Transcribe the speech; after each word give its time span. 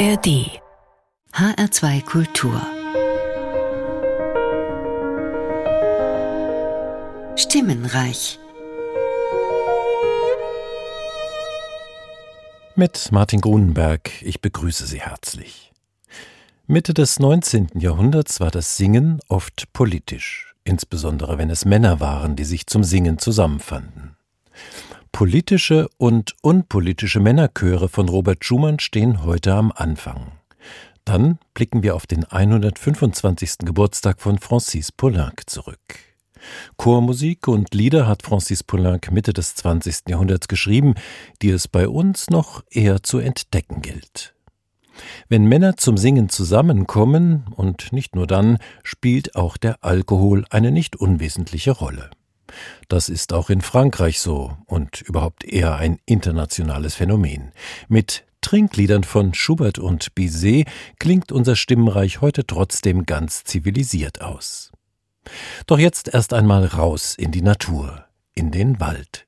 ARD 0.00 0.48
HR2 1.34 2.02
Kultur 2.06 2.62
Stimmenreich 7.36 8.38
Mit 12.76 13.12
Martin 13.12 13.42
Grunenberg, 13.42 14.10
ich 14.22 14.40
begrüße 14.40 14.86
Sie 14.86 15.02
herzlich. 15.02 15.70
Mitte 16.66 16.94
des 16.94 17.18
19. 17.18 17.68
Jahrhunderts 17.74 18.40
war 18.40 18.50
das 18.50 18.78
Singen 18.78 19.20
oft 19.28 19.70
politisch, 19.74 20.54
insbesondere 20.64 21.36
wenn 21.36 21.50
es 21.50 21.66
Männer 21.66 22.00
waren, 22.00 22.36
die 22.36 22.44
sich 22.44 22.66
zum 22.66 22.84
Singen 22.84 23.18
zusammenfanden. 23.18 24.16
Politische 25.12 25.88
und 25.98 26.34
unpolitische 26.40 27.20
Männerchöre 27.20 27.88
von 27.88 28.08
Robert 28.08 28.44
Schumann 28.44 28.78
stehen 28.78 29.24
heute 29.24 29.54
am 29.54 29.72
Anfang. 29.74 30.32
Dann 31.04 31.38
blicken 31.52 31.82
wir 31.82 31.94
auf 31.94 32.06
den 32.06 32.24
125. 32.24 33.58
Geburtstag 33.64 34.20
von 34.20 34.38
Francis 34.38 34.92
Poulenc 34.92 35.48
zurück. 35.48 35.78
Chormusik 36.76 37.48
und 37.48 37.74
Lieder 37.74 38.06
hat 38.06 38.22
Francis 38.22 38.62
Poulenc 38.62 39.10
Mitte 39.10 39.32
des 39.32 39.54
20. 39.56 40.08
Jahrhunderts 40.08 40.48
geschrieben, 40.48 40.94
die 41.42 41.50
es 41.50 41.68
bei 41.68 41.88
uns 41.88 42.30
noch 42.30 42.62
eher 42.70 43.02
zu 43.02 43.18
entdecken 43.18 43.82
gilt. 43.82 44.34
Wenn 45.28 45.44
Männer 45.44 45.76
zum 45.76 45.96
Singen 45.96 46.28
zusammenkommen, 46.28 47.44
und 47.56 47.92
nicht 47.92 48.14
nur 48.14 48.26
dann, 48.26 48.58
spielt 48.82 49.36
auch 49.36 49.56
der 49.56 49.84
Alkohol 49.84 50.44
eine 50.50 50.70
nicht 50.70 50.96
unwesentliche 50.96 51.72
Rolle. 51.72 52.10
Das 52.88 53.08
ist 53.08 53.32
auch 53.32 53.50
in 53.50 53.60
Frankreich 53.60 54.20
so 54.20 54.56
und 54.66 55.00
überhaupt 55.00 55.44
eher 55.44 55.76
ein 55.76 55.98
internationales 56.06 56.94
Phänomen. 56.94 57.52
Mit 57.88 58.24
Trinkliedern 58.40 59.04
von 59.04 59.34
Schubert 59.34 59.78
und 59.78 60.14
Bizet 60.14 60.66
klingt 60.98 61.32
unser 61.32 61.56
Stimmenreich 61.56 62.20
heute 62.20 62.46
trotzdem 62.46 63.06
ganz 63.06 63.44
zivilisiert 63.44 64.22
aus. 64.22 64.72
Doch 65.66 65.78
jetzt 65.78 66.12
erst 66.12 66.32
einmal 66.32 66.64
raus 66.64 67.14
in 67.16 67.30
die 67.30 67.42
Natur, 67.42 68.06
in 68.34 68.50
den 68.50 68.80
Wald. 68.80 69.26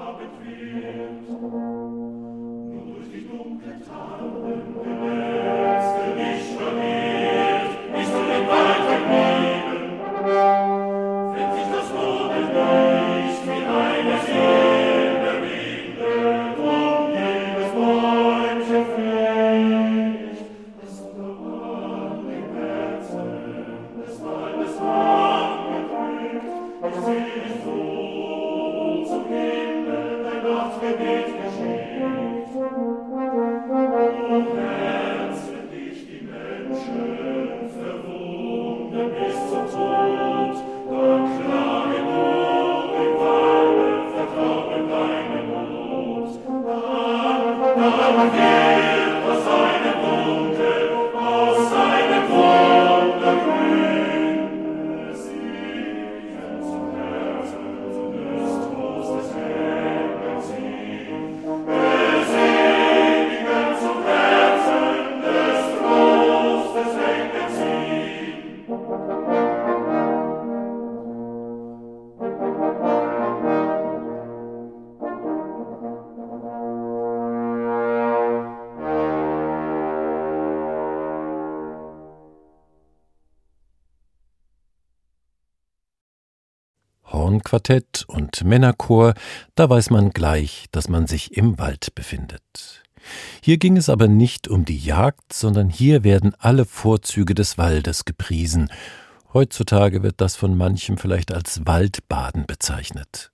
Abend 0.00 0.34
wird. 0.44 1.28
Nur 1.28 2.84
durch 2.94 3.10
die 3.12 3.28
dunkle 3.28 3.74
Tarnung 3.86 4.41
Hornquartett 87.52 88.04
und 88.08 88.44
Männerchor, 88.44 89.12
da 89.54 89.68
weiß 89.68 89.90
man 89.90 90.10
gleich, 90.10 90.66
dass 90.72 90.88
man 90.88 91.06
sich 91.06 91.36
im 91.36 91.58
Wald 91.58 91.94
befindet. 91.94 92.82
Hier 93.42 93.58
ging 93.58 93.76
es 93.76 93.90
aber 93.90 94.08
nicht 94.08 94.48
um 94.48 94.64
die 94.64 94.78
Jagd, 94.78 95.34
sondern 95.34 95.68
hier 95.68 96.02
werden 96.02 96.34
alle 96.38 96.64
Vorzüge 96.64 97.34
des 97.34 97.58
Waldes 97.58 98.06
gepriesen. 98.06 98.70
Heutzutage 99.34 100.02
wird 100.02 100.20
das 100.22 100.34
von 100.34 100.56
manchem 100.56 100.96
vielleicht 100.96 101.32
als 101.32 101.66
Waldbaden 101.66 102.46
bezeichnet. 102.46 103.32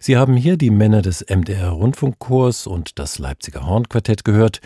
Sie 0.00 0.16
haben 0.16 0.36
hier 0.36 0.56
die 0.56 0.70
Männer 0.70 1.02
des 1.02 1.20
MDR 1.28 1.70
Rundfunkchors 1.70 2.66
und 2.66 2.98
das 2.98 3.18
Leipziger 3.18 3.66
Hornquartett 3.66 4.24
gehört, 4.24 4.60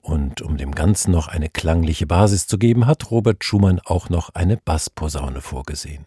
und 0.00 0.40
um 0.40 0.56
dem 0.56 0.74
Ganzen 0.74 1.12
noch 1.12 1.28
eine 1.28 1.50
klangliche 1.50 2.06
Basis 2.06 2.46
zu 2.46 2.58
geben, 2.58 2.86
hat 2.86 3.10
Robert 3.10 3.44
Schumann 3.44 3.78
auch 3.84 4.08
noch 4.08 4.30
eine 4.30 4.56
Bassposaune 4.56 5.42
vorgesehen. 5.42 6.06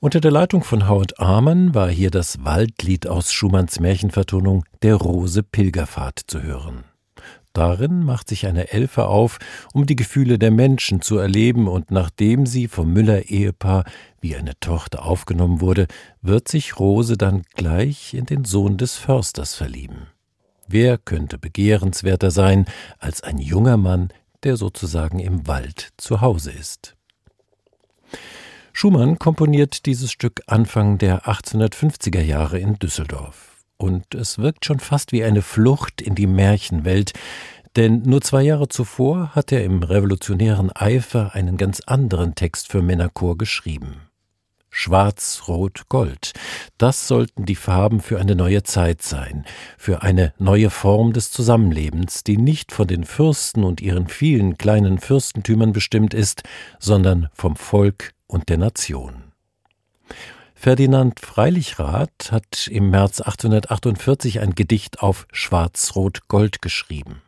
Unter 0.00 0.20
der 0.20 0.30
Leitung 0.30 0.64
von 0.64 0.88
Howard 0.88 1.18
Arman 1.18 1.74
war 1.74 1.88
hier 1.88 2.10
das 2.10 2.44
Waldlied 2.44 3.06
aus 3.06 3.32
Schumanns 3.32 3.80
Märchenvertonung 3.80 4.64
Der 4.82 4.96
Rose 4.96 5.42
Pilgerfahrt 5.42 6.20
zu 6.26 6.42
hören. 6.42 6.84
Darin 7.54 8.02
macht 8.02 8.28
sich 8.28 8.46
eine 8.48 8.72
Elfe 8.72 9.06
auf, 9.06 9.38
um 9.72 9.86
die 9.86 9.94
Gefühle 9.94 10.40
der 10.40 10.50
Menschen 10.50 11.00
zu 11.00 11.18
erleben, 11.18 11.68
und 11.68 11.92
nachdem 11.92 12.46
sie 12.46 12.66
vom 12.66 12.92
Müller-Ehepaar 12.92 13.84
wie 14.20 14.34
eine 14.34 14.58
Tochter 14.58 15.04
aufgenommen 15.04 15.60
wurde, 15.60 15.86
wird 16.20 16.48
sich 16.48 16.80
Rose 16.80 17.16
dann 17.16 17.42
gleich 17.54 18.12
in 18.12 18.26
den 18.26 18.44
Sohn 18.44 18.76
des 18.76 18.96
Försters 18.96 19.54
verlieben. 19.54 20.08
Wer 20.66 20.98
könnte 20.98 21.38
begehrenswerter 21.38 22.32
sein 22.32 22.64
als 22.98 23.22
ein 23.22 23.38
junger 23.38 23.76
Mann, 23.76 24.08
der 24.42 24.56
sozusagen 24.56 25.20
im 25.20 25.46
Wald 25.46 25.92
zu 25.96 26.20
Hause 26.20 26.50
ist? 26.50 26.93
Schumann 28.76 29.20
komponiert 29.20 29.86
dieses 29.86 30.10
Stück 30.10 30.42
Anfang 30.48 30.98
der 30.98 31.26
1850er 31.26 32.20
Jahre 32.20 32.58
in 32.58 32.74
Düsseldorf. 32.74 33.62
Und 33.76 34.16
es 34.16 34.38
wirkt 34.38 34.64
schon 34.64 34.80
fast 34.80 35.12
wie 35.12 35.22
eine 35.22 35.42
Flucht 35.42 36.02
in 36.02 36.16
die 36.16 36.26
Märchenwelt, 36.26 37.12
denn 37.76 38.02
nur 38.02 38.20
zwei 38.20 38.42
Jahre 38.42 38.68
zuvor 38.68 39.30
hat 39.36 39.52
er 39.52 39.62
im 39.62 39.84
revolutionären 39.84 40.72
Eifer 40.72 41.36
einen 41.36 41.56
ganz 41.56 41.82
anderen 41.86 42.34
Text 42.34 42.66
für 42.66 42.82
Männerchor 42.82 43.38
geschrieben. 43.38 44.00
Schwarz, 44.70 45.44
Rot, 45.46 45.84
Gold. 45.88 46.32
Das 46.76 47.06
sollten 47.06 47.46
die 47.46 47.54
Farben 47.54 48.00
für 48.00 48.18
eine 48.18 48.34
neue 48.34 48.64
Zeit 48.64 49.02
sein, 49.02 49.44
für 49.78 50.02
eine 50.02 50.34
neue 50.38 50.68
Form 50.68 51.12
des 51.12 51.30
Zusammenlebens, 51.30 52.24
die 52.24 52.38
nicht 52.38 52.72
von 52.72 52.88
den 52.88 53.04
Fürsten 53.04 53.62
und 53.62 53.80
ihren 53.80 54.08
vielen 54.08 54.58
kleinen 54.58 54.98
Fürstentümern 54.98 55.72
bestimmt 55.72 56.12
ist, 56.12 56.42
sondern 56.80 57.28
vom 57.32 57.54
Volk 57.54 58.13
und 58.26 58.48
der 58.48 58.58
Nation. 58.58 59.32
Ferdinand 60.54 61.20
Freilichrath 61.20 62.32
hat 62.32 62.68
im 62.68 62.90
März 62.90 63.20
1848 63.20 64.40
ein 64.40 64.54
Gedicht 64.54 65.00
auf 65.00 65.26
Schwarz-Rot-Gold 65.32 66.62
geschrieben. 66.62 67.20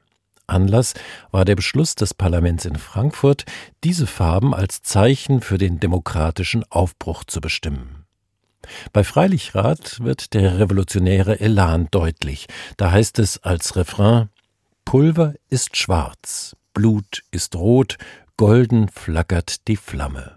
Anlass 0.46 0.94
war 1.32 1.44
der 1.44 1.56
Beschluss 1.56 1.96
des 1.96 2.14
Parlaments 2.14 2.64
in 2.64 2.76
Frankfurt, 2.76 3.44
diese 3.84 4.06
Farben 4.06 4.54
als 4.54 4.82
Zeichen 4.82 5.40
für 5.40 5.58
den 5.58 5.80
demokratischen 5.80 6.64
Aufbruch 6.70 7.24
zu 7.24 7.40
bestimmen. 7.40 8.06
Bei 8.92 9.04
Freilichrath 9.04 10.00
wird 10.02 10.34
der 10.34 10.58
revolutionäre 10.58 11.40
Elan 11.40 11.88
deutlich. 11.90 12.46
Da 12.76 12.90
heißt 12.90 13.18
es 13.18 13.42
als 13.42 13.76
Refrain 13.76 14.28
Pulver 14.84 15.34
ist 15.50 15.76
schwarz, 15.76 16.56
Blut 16.72 17.24
ist 17.32 17.56
rot, 17.56 17.98
golden 18.36 18.88
flackert 18.88 19.66
die 19.68 19.76
Flamme. 19.76 20.35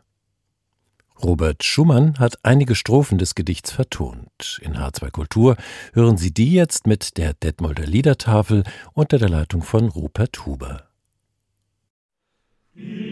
Robert 1.22 1.66
Schumann 1.66 2.18
hat 2.18 2.40
einige 2.44 2.76
Strophen 2.76 3.18
des 3.18 3.36
Gedichts 3.36 3.72
vertont. 3.72 4.60
In 4.62 4.78
H2 4.78 5.12
Kultur 5.12 5.58
hören 5.94 6.18
Sie 6.18 6.34
die 6.34 6.54
jetzt 6.54 6.88
mit 6.88 7.18
der 7.18 7.34
Detmolder 7.34 7.86
Liedertafel 7.86 8.64
unter 8.94 9.18
der 9.18 9.30
Leitung 9.30 9.62
von 9.62 9.90
Rupert 9.90 10.46
Huber. 10.46 10.88
Die 12.76 13.09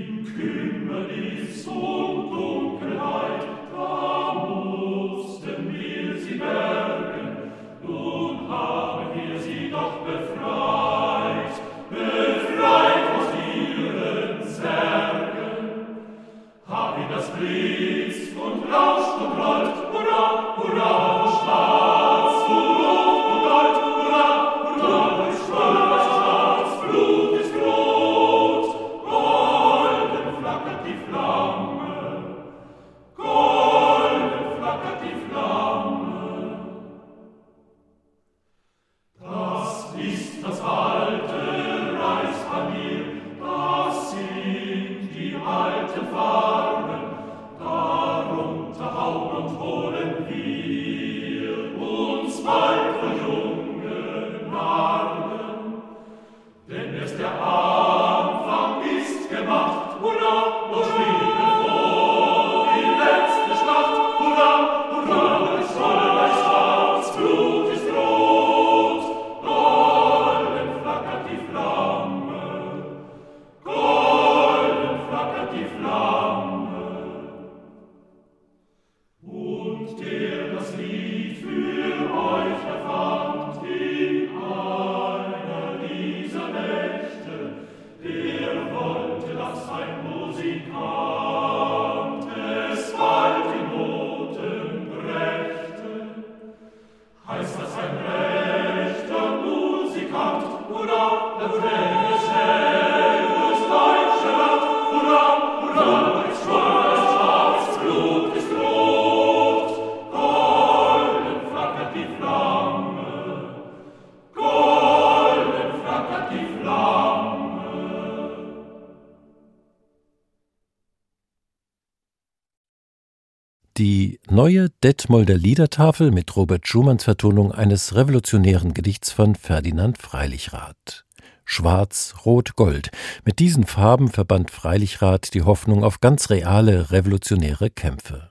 neue 124.37 124.69
Detmolder 124.83 125.35
Liedertafel 125.35 126.11
mit 126.11 126.35
Robert 126.35 126.67
Schumanns 126.67 127.05
Vertonung 127.05 127.51
eines 127.51 127.95
revolutionären 127.95 128.75
Gedichts 128.75 129.11
von 129.11 129.33
Ferdinand 129.33 129.97
Freilichrath. 129.97 131.05
Schwarz, 131.43 132.13
Rot, 132.23 132.55
Gold. 132.55 132.91
Mit 133.25 133.39
diesen 133.39 133.65
Farben 133.65 134.09
verband 134.09 134.51
Freilichrath 134.51 135.33
die 135.33 135.41
Hoffnung 135.41 135.83
auf 135.83 136.01
ganz 136.01 136.29
reale 136.29 136.91
revolutionäre 136.91 137.71
Kämpfe. 137.71 138.29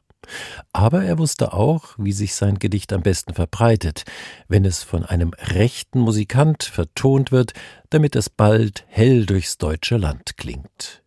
Aber 0.72 1.02
er 1.02 1.18
wusste 1.18 1.52
auch, 1.52 1.96
wie 1.98 2.12
sich 2.12 2.36
sein 2.36 2.60
Gedicht 2.60 2.92
am 2.92 3.02
besten 3.02 3.34
verbreitet, 3.34 4.04
wenn 4.46 4.64
es 4.64 4.84
von 4.84 5.04
einem 5.04 5.32
rechten 5.36 5.98
Musikant 5.98 6.62
vertont 6.62 7.32
wird, 7.32 7.52
damit 7.90 8.14
es 8.14 8.30
bald 8.30 8.84
hell 8.86 9.26
durchs 9.26 9.58
deutsche 9.58 9.96
Land 9.96 10.36
klingt. 10.36 11.02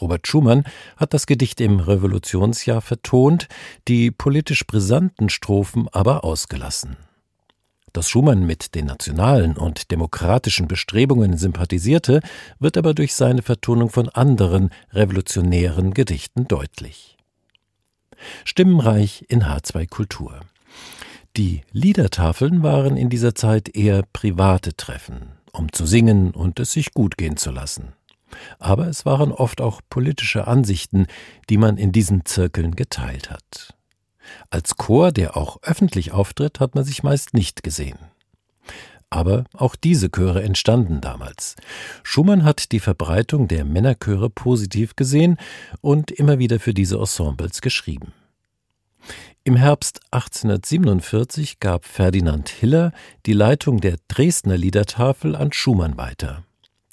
Robert 0.00 0.26
Schumann 0.26 0.64
hat 0.96 1.14
das 1.14 1.26
Gedicht 1.26 1.60
im 1.60 1.80
Revolutionsjahr 1.80 2.80
vertont, 2.80 3.48
die 3.88 4.10
politisch 4.10 4.66
brisanten 4.66 5.28
Strophen 5.28 5.88
aber 5.92 6.24
ausgelassen. 6.24 6.96
Dass 7.92 8.08
Schumann 8.08 8.46
mit 8.46 8.74
den 8.74 8.86
nationalen 8.86 9.56
und 9.56 9.90
demokratischen 9.90 10.68
Bestrebungen 10.68 11.36
sympathisierte, 11.36 12.20
wird 12.58 12.76
aber 12.76 12.94
durch 12.94 13.14
seine 13.14 13.42
Vertonung 13.42 13.88
von 13.88 14.08
anderen 14.08 14.70
revolutionären 14.92 15.94
Gedichten 15.94 16.46
deutlich. 16.46 17.16
Stimmenreich 18.44 19.24
in 19.28 19.44
H2 19.44 19.88
Kultur. 19.88 20.40
Die 21.36 21.62
Liedertafeln 21.72 22.62
waren 22.62 22.96
in 22.96 23.08
dieser 23.08 23.34
Zeit 23.34 23.74
eher 23.74 24.02
private 24.12 24.76
Treffen, 24.76 25.32
um 25.52 25.72
zu 25.72 25.86
singen 25.86 26.32
und 26.32 26.60
es 26.60 26.72
sich 26.72 26.92
gut 26.92 27.16
gehen 27.16 27.36
zu 27.36 27.50
lassen. 27.50 27.92
Aber 28.58 28.86
es 28.86 29.06
waren 29.06 29.32
oft 29.32 29.60
auch 29.60 29.80
politische 29.88 30.46
Ansichten, 30.46 31.06
die 31.48 31.56
man 31.56 31.76
in 31.76 31.92
diesen 31.92 32.24
Zirkeln 32.24 32.76
geteilt 32.76 33.30
hat. 33.30 33.74
Als 34.50 34.76
Chor, 34.76 35.12
der 35.12 35.36
auch 35.36 35.58
öffentlich 35.62 36.12
auftritt, 36.12 36.60
hat 36.60 36.74
man 36.74 36.84
sich 36.84 37.02
meist 37.02 37.34
nicht 37.34 37.62
gesehen. 37.62 37.98
Aber 39.10 39.44
auch 39.54 39.74
diese 39.74 40.10
Chöre 40.10 40.42
entstanden 40.42 41.00
damals. 41.00 41.56
Schumann 42.02 42.44
hat 42.44 42.72
die 42.72 42.80
Verbreitung 42.80 43.48
der 43.48 43.64
Männerchöre 43.64 44.28
positiv 44.28 44.96
gesehen 44.96 45.38
und 45.80 46.10
immer 46.10 46.38
wieder 46.38 46.60
für 46.60 46.74
diese 46.74 46.98
Ensembles 46.98 47.62
geschrieben. 47.62 48.12
Im 49.44 49.56
Herbst 49.56 50.00
1847 50.10 51.58
gab 51.58 51.86
Ferdinand 51.86 52.50
Hiller 52.50 52.92
die 53.24 53.32
Leitung 53.32 53.80
der 53.80 53.96
Dresdner 54.08 54.58
Liedertafel 54.58 55.34
an 55.34 55.52
Schumann 55.52 55.96
weiter. 55.96 56.44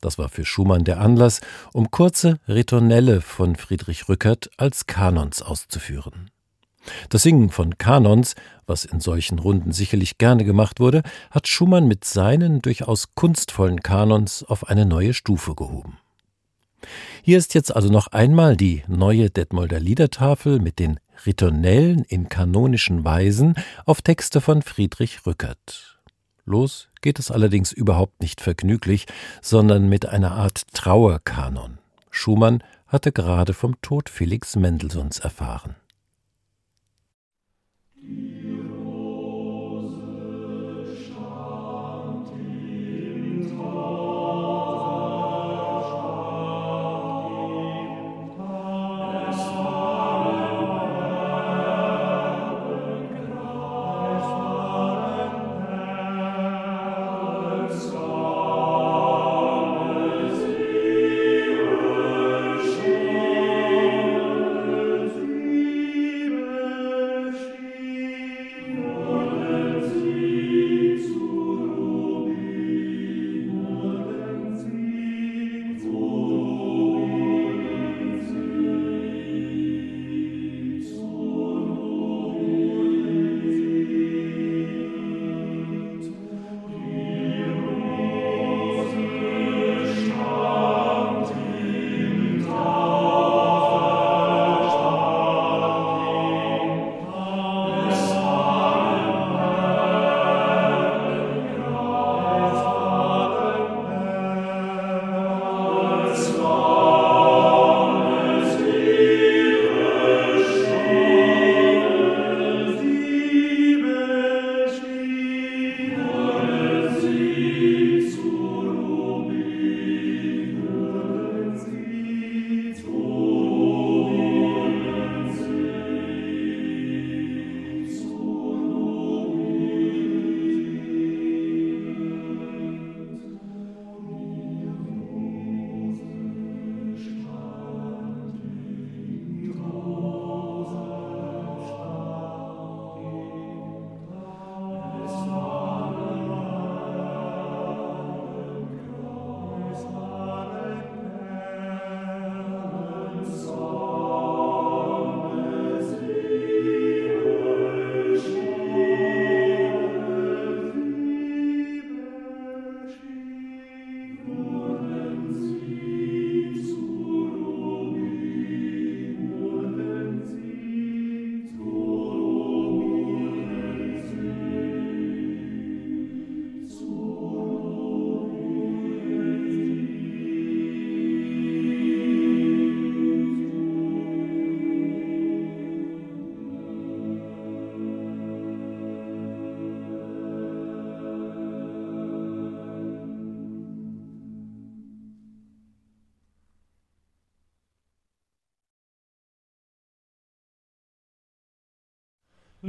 Das 0.01 0.17
war 0.17 0.29
für 0.29 0.45
Schumann 0.45 0.83
der 0.83 0.99
Anlass, 0.99 1.41
um 1.73 1.91
kurze 1.91 2.39
Ritornelle 2.47 3.21
von 3.21 3.55
Friedrich 3.55 4.07
Rückert 4.09 4.49
als 4.57 4.85
Kanons 4.85 5.41
auszuführen. 5.41 6.29
Das 7.09 7.23
Singen 7.23 7.49
von 7.49 7.77
Kanons, 7.77 8.35
was 8.67 8.85
in 8.85 8.99
solchen 8.99 9.39
Runden 9.39 9.71
sicherlich 9.71 10.17
gerne 10.17 10.45
gemacht 10.45 10.79
wurde, 10.79 11.01
hat 11.31 11.47
Schumann 11.47 11.87
mit 11.87 12.05
seinen 12.05 12.61
durchaus 12.61 13.15
kunstvollen 13.15 13.81
Kanons 13.81 14.43
auf 14.43 14.67
eine 14.67 14.85
neue 14.85 15.13
Stufe 15.13 15.55
gehoben. 15.55 15.97
Hier 17.23 17.37
ist 17.37 17.55
jetzt 17.55 17.75
also 17.75 17.89
noch 17.89 18.07
einmal 18.07 18.55
die 18.55 18.83
neue 18.87 19.29
Detmolder 19.29 19.79
Liedertafel 19.79 20.59
mit 20.59 20.77
den 20.77 20.99
Ritornellen 21.25 22.03
in 22.03 22.29
kanonischen 22.29 23.03
Weisen 23.03 23.55
auf 23.85 24.01
Texte 24.01 24.41
von 24.41 24.61
Friedrich 24.61 25.25
Rückert. 25.25 25.94
Los 26.45 26.89
geht 27.01 27.17
es 27.17 27.31
allerdings 27.31 27.71
überhaupt 27.71 28.21
nicht 28.21 28.39
vergnüglich, 28.39 29.07
sondern 29.41 29.89
mit 29.89 30.05
einer 30.05 30.33
Art 30.33 30.63
Trauerkanon. 30.73 31.79
Schumann 32.11 32.63
hatte 32.87 33.11
gerade 33.11 33.53
vom 33.53 33.81
Tod 33.81 34.09
Felix 34.09 34.55
Mendelssohns 34.55 35.19
erfahren. 35.19 35.75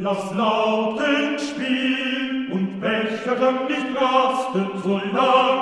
laß 0.06 0.34
lauten 0.36 1.38
Spiel. 1.38 2.52
Und 2.52 2.80
Becher 2.80 3.52
nicht 3.68 3.86
rasten, 4.00 4.70
solange 4.82 5.55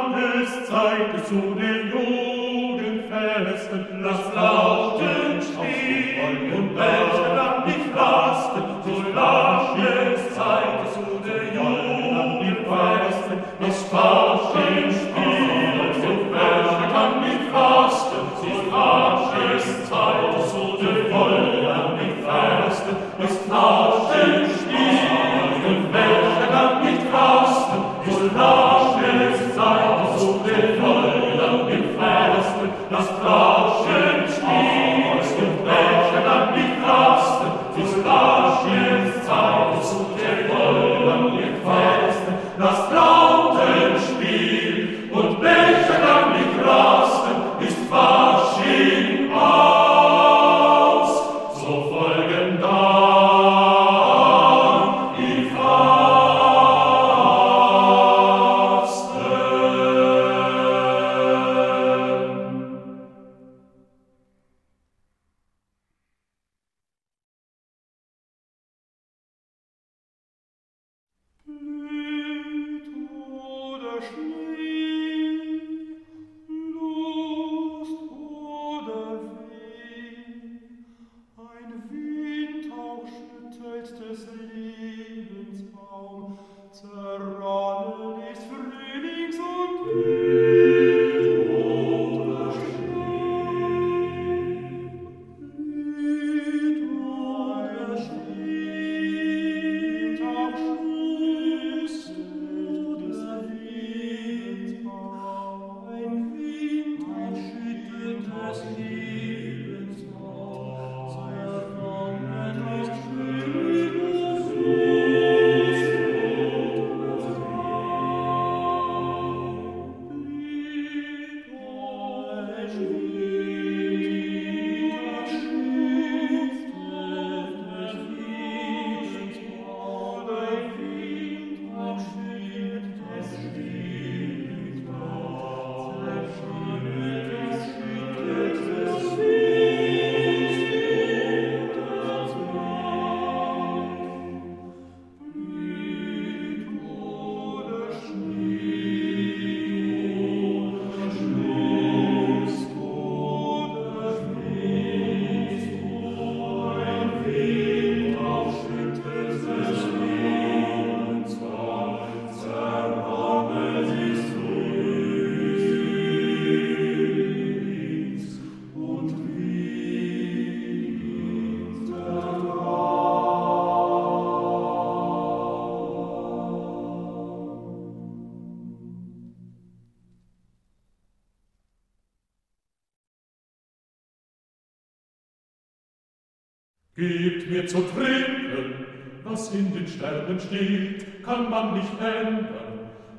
Gebt 187.45 187.51
mir 187.51 187.67
zu 187.67 187.83
trinken, 187.95 188.87
was 189.25 189.55
in 189.55 189.73
den 189.75 189.87
Sternen 189.87 190.41
steht, 190.41 191.25
kann 191.25 191.51
man 191.51 191.75
nicht 191.75 191.93
ändern, 192.01 192.47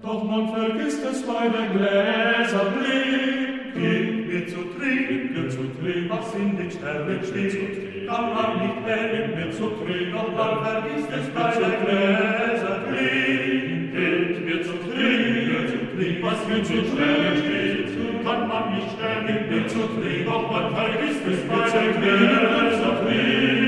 doch 0.01 0.23
man 0.23 0.49
vergisst 0.49 1.05
es 1.05 1.21
bei 1.21 1.47
den 1.47 1.77
Gläsern 1.77 2.73
blieb. 2.73 3.73
Gebt 3.75 4.27
mir 4.27 4.47
zu 4.47 4.63
trinken, 4.79 5.49
zu 5.51 5.57
trinken, 5.79 6.09
was 6.09 6.33
in 6.33 6.57
den 6.57 6.71
Sternen 6.71 7.19
steht, 7.23 8.07
kann 8.07 8.33
man 8.33 8.65
nicht 8.65 8.87
ändern, 8.87 9.35
mir 9.35 9.51
zu 9.51 9.69
trinken, 9.69 10.13
doch 10.13 10.31
man 10.35 10.63
vergisst 10.65 11.09
es 11.11 11.29
bei 11.29 11.51
den 11.51 11.85
Gläsern 11.85 12.81
blieb. 12.89 13.93
Gebt 13.93 14.45
mir 14.45 14.61
zu 14.63 14.73
trinken, 14.89 16.23
was 16.23 16.41
in 16.47 16.63
den 16.63 16.65
Sternen 16.65 16.65
steht, 16.65 16.65
kann 16.65 16.67
man 16.67 16.73
nicht 16.73 16.73
ändern, 16.73 16.73
mir 16.73 16.73
zu 16.73 16.73
trinken, 16.73 16.73
doch 16.73 16.73
man 16.73 16.73
vergisst 16.73 16.73
es 16.73 16.73
bei 16.73 16.73
den 16.73 16.73
Gläsern 16.73 16.73
blieb. 16.73 16.73
Gebt 16.73 16.73
mir 16.73 16.73
zu 16.73 16.73
trinken, 16.73 16.73
zu 16.73 16.73
trinken, 16.73 16.73
was 16.73 16.73
in 16.73 16.73
den 16.73 16.85
Sternen 16.85 17.37
steht, 17.37 18.25
kann 18.25 18.47
man 18.47 18.73
nicht 18.73 18.97
ändern, 18.99 19.25
gib 19.27 19.51
mir 19.51 19.67
zu 19.67 19.77
trinken, 19.77 20.25
doch 20.25 20.51
man 20.51 20.75
vergisst 20.75 21.21
es 21.27 21.41
bei 21.47 21.79
den 21.79 22.01
Gläsern 22.01 22.97
blieb. 23.05 23.64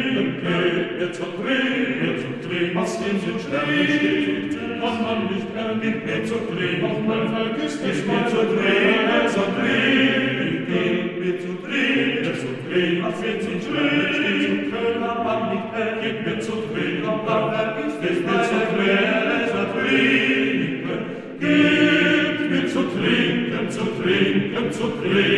Zu 23.70 24.02
trinken, 24.02 24.72
zu 24.72 24.84
trinken. 25.02 25.37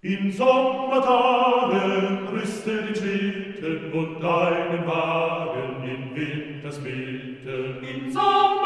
In 0.00 0.30
Sommertagen 0.30 1.78
rüste 2.28 2.84
die 2.84 2.94
Schlitten 2.94 3.92
und 3.92 4.22
deinen 4.22 4.86
Wagen 4.86 5.82
in 5.82 6.14
Wintersmitten. 6.14 7.82
In 7.82 8.08
Sommertagen 8.12 8.57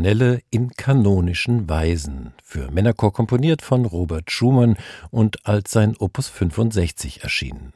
Ritornelle 0.00 0.40
in 0.50 0.70
kanonischen 0.70 1.68
Weisen, 1.68 2.32
für 2.42 2.70
Männerchor 2.70 3.12
komponiert 3.12 3.60
von 3.60 3.84
Robert 3.84 4.30
Schumann 4.30 4.76
und 5.10 5.46
als 5.46 5.72
sein 5.72 5.94
Opus 5.98 6.28
65 6.28 7.22
erschienen. 7.22 7.74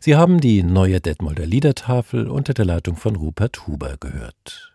Sie 0.00 0.14
haben 0.14 0.40
die 0.40 0.62
neue 0.62 1.00
Detmolder 1.00 1.44
Liedertafel 1.44 2.28
unter 2.28 2.54
der 2.54 2.64
Leitung 2.64 2.96
von 2.96 3.16
Rupert 3.16 3.66
Huber 3.66 3.96
gehört. 3.98 4.72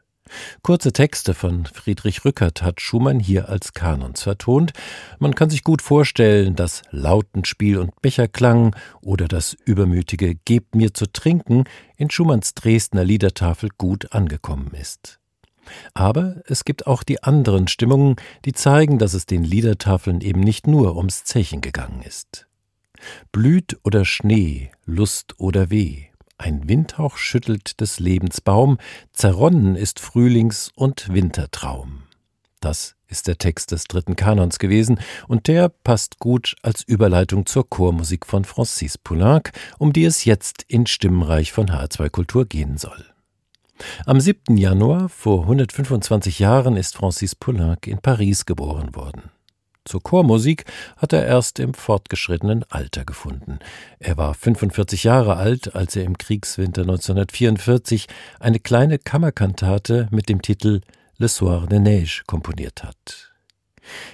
Kurze 0.62 0.91
Texte 0.91 1.34
von 1.34 1.65
Friedrich 1.65 2.25
Rückert 2.25 2.62
hat 2.62 2.82
Schumann 2.82 3.21
hier 3.21 3.47
als 3.47 3.71
Kanons 3.71 4.23
vertont. 4.23 4.73
Man 5.19 5.36
kann 5.36 5.49
sich 5.49 5.63
gut 5.63 5.82
vorstellen, 5.82 6.58
dass 6.58 6.82
Lautenspiel 6.91 7.77
und 7.77 8.01
Becherklang 8.01 8.75
oder 9.01 9.30
das 9.30 9.53
übermütige 9.53 10.36
Gebt 10.36 10.75
mir 10.75 10.93
zu 10.93 11.06
trinken 11.06 11.63
in 11.95 12.10
Schumanns 12.10 12.56
Dresdner 12.56 13.06
Liedertafel 13.06 13.69
gut 13.77 14.12
angekommen 14.12 14.73
ist. 14.73 15.21
Aber 15.93 16.41
es 16.45 16.65
gibt 16.65 16.88
auch 16.88 17.03
die 17.03 17.23
anderen 17.23 17.67
Stimmungen, 17.67 18.15
die 18.45 18.53
zeigen, 18.53 18.97
dass 18.99 19.13
es 19.13 19.25
den 19.25 19.43
Liedertafeln 19.43 20.21
eben 20.21 20.41
nicht 20.41 20.67
nur 20.67 20.95
ums 20.95 21.23
Zechen 21.23 21.62
gegangen 21.62 22.01
ist. 22.01 22.47
Blüt 23.32 23.77
oder 23.84 24.06
Schnee, 24.06 24.71
Lust 24.86 25.39
oder 25.39 25.69
Weh, 25.69 26.06
ein 26.38 26.67
Windhauch 26.69 27.17
schüttelt 27.17 27.82
des 27.82 27.99
Lebens 27.99 28.41
Baum, 28.41 28.77
zerronnen 29.12 29.75
ist 29.75 29.99
Frühlings- 29.99 30.71
und 30.75 31.13
Wintertraum. 31.13 32.03
Das 32.60 32.95
ist 33.08 33.27
der 33.27 33.38
Text 33.38 33.71
des 33.71 33.86
dritten 33.86 34.15
Kanons 34.15 34.60
gewesen, 34.60 34.99
und 35.27 35.47
der 35.47 35.69
passt 35.69 36.19
gut 36.19 36.56
als 36.62 36.84
Überleitung 36.84 37.45
zur 37.45 37.69
Chormusik 37.69 38.25
von 38.25 38.45
Francis 38.45 38.97
Poulenc, 38.97 39.51
um 39.77 39.93
die 39.93 40.06
es 40.06 40.25
jetzt 40.25 40.63
in 40.67 40.86
Stimmenreich 40.86 41.51
von 41.51 41.67
H2 41.67 42.10
Kultur 42.10 42.45
gehen 42.45 42.77
soll. 42.77 43.06
Am 44.05 44.19
7. 44.19 44.57
Januar 44.57 45.09
vor 45.09 45.43
125 45.43 46.39
Jahren 46.39 46.77
ist 46.77 46.95
Francis 46.95 47.35
Poulenc 47.35 47.87
in 47.87 47.99
Paris 47.99 48.45
geboren 48.45 48.95
worden. 48.95 49.31
Zur 49.85 50.03
Chormusik 50.03 50.65
hat 50.97 51.13
er 51.13 51.25
erst 51.25 51.59
im 51.59 51.73
fortgeschrittenen 51.73 52.65
Alter 52.69 53.05
gefunden. 53.05 53.59
Er 53.99 54.17
war 54.17 54.33
45 54.33 55.05
Jahre 55.05 55.37
alt, 55.37 55.75
als 55.75 55.95
er 55.95 56.03
im 56.03 56.17
Kriegswinter 56.17 56.81
1944 56.81 58.07
eine 58.39 58.59
kleine 58.59 58.99
Kammerkantate 58.99 60.09
mit 60.11 60.27
dem 60.27 60.41
Titel 60.41 60.81
Le 61.17 61.29
Soir 61.29 61.67
de 61.67 61.79
Neige 61.79 62.23
komponiert 62.27 62.83
hat. 62.83 63.31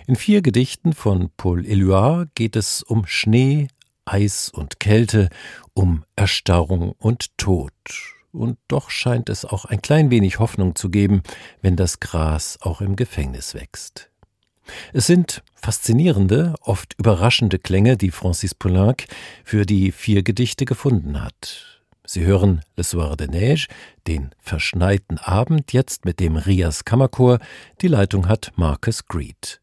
In 0.06 0.16
vier 0.16 0.44
Gedichten 0.44 0.94
von 0.94 1.32
Paul 1.38 1.62
Éluard 1.62 2.28
geht 2.36 2.56
es 2.56 2.84
um 2.84 3.08
Schnee, 3.08 3.68
Eis 4.06 4.50
und 4.50 4.80
Kälte, 4.80 5.30
um 5.74 6.04
Erstarrung 6.16 6.92
und 7.00 7.36
Tod. 7.38 7.74
Und 8.34 8.58
doch 8.68 8.90
scheint 8.90 9.30
es 9.30 9.46
auch 9.46 9.66
ein 9.66 9.82
klein 9.82 10.10
wenig 10.10 10.40
Hoffnung 10.40 10.76
zu 10.76 10.90
geben, 10.90 11.22
wenn 11.62 11.76
das 11.76 12.00
Gras 12.00 12.58
auch 12.62 12.82
im 12.82 12.96
Gefängnis 12.96 13.54
wächst. 13.54 14.10
Es 14.92 15.06
sind 15.06 15.44
faszinierende, 15.54 16.56
oft 16.62 16.96
überraschende 16.98 17.60
Klänge, 17.60 17.96
die 17.96 18.12
Francis 18.12 18.56
Poulenc 18.56 19.06
für 19.44 19.66
die 19.66 19.92
vier 19.92 20.24
Gedichte 20.24 20.66
gefunden 20.66 21.22
hat. 21.22 21.82
Sie 22.06 22.26
hören 22.26 22.62
Le 22.76 22.84
Soir 22.84 23.16
de 23.16 23.28
Neige, 23.28 23.68
den 24.08 24.32
verschneiten 24.40 25.20
Abend, 25.20 25.72
jetzt 25.72 26.04
mit 26.04 26.20
dem 26.20 26.36
Rias 26.36 26.86
Kammerchor. 26.86 27.40
Die 27.82 27.88
Leitung 27.88 28.28
hat 28.28 28.52
Marcus 28.56 29.06
Greed. 29.06 29.63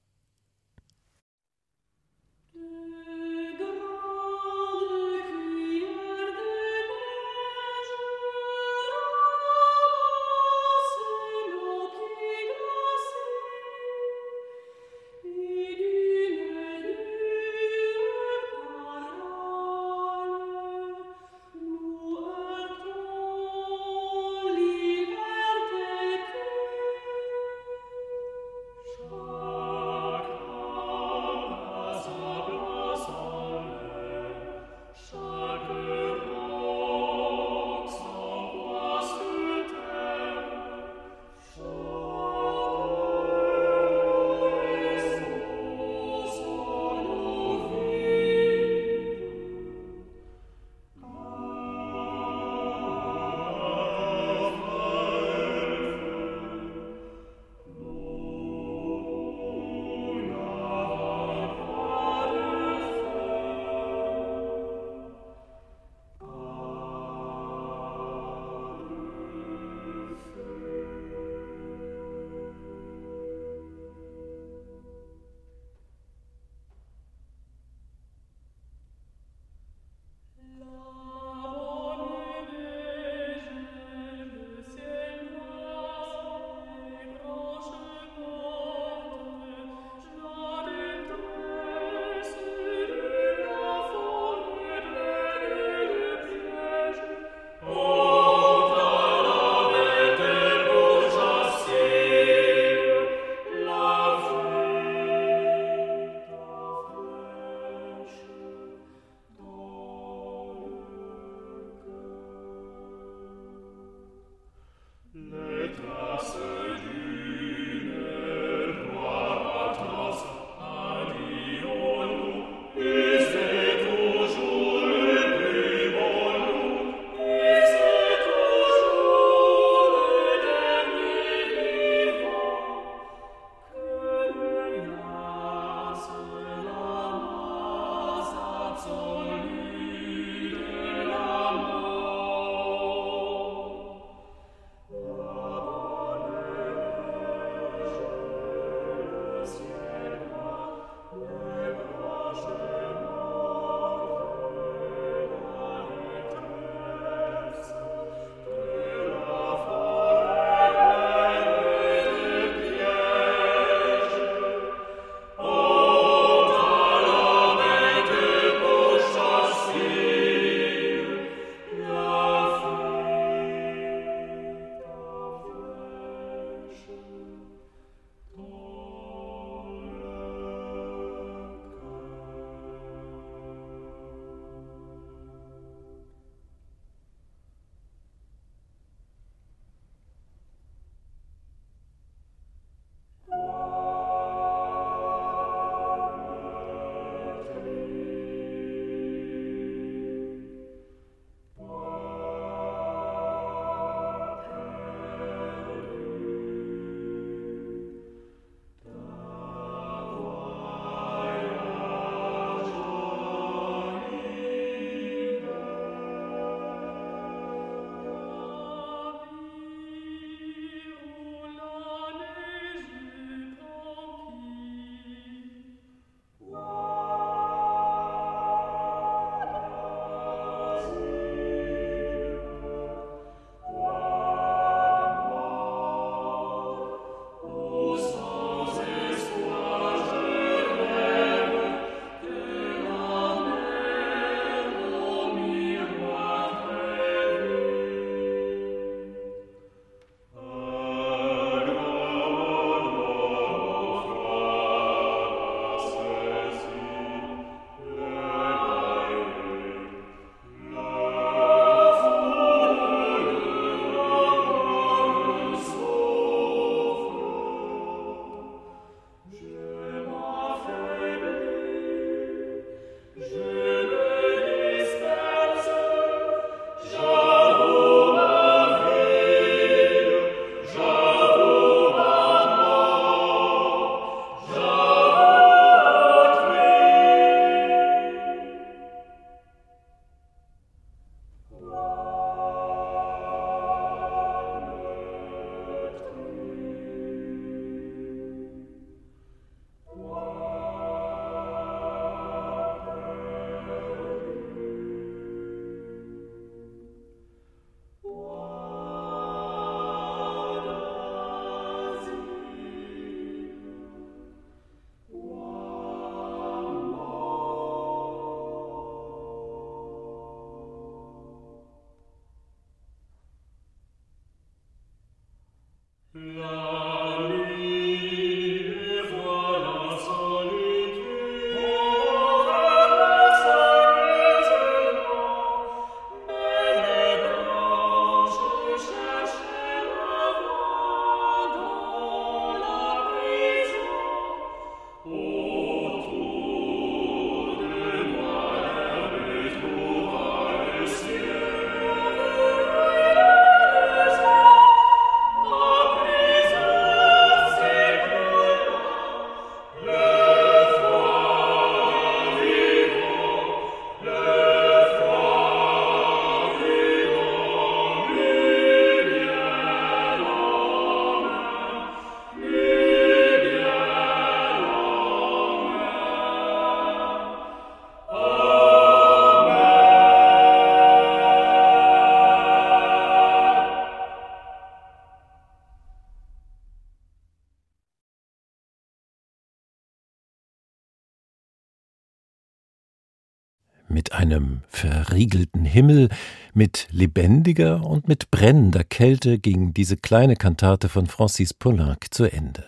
Himmel, 395.70 396.08
mit 396.52 396.88
lebendiger 396.90 397.84
und 397.84 398.08
mit 398.08 398.30
brennender 398.30 398.84
Kälte 398.84 399.38
ging 399.38 399.72
diese 399.72 399.96
kleine 399.96 400.36
Kantate 400.36 400.88
von 400.88 401.06
Francis 401.06 401.54
Poulenc 401.54 402.12
zu 402.12 402.24
Ende. 402.24 402.64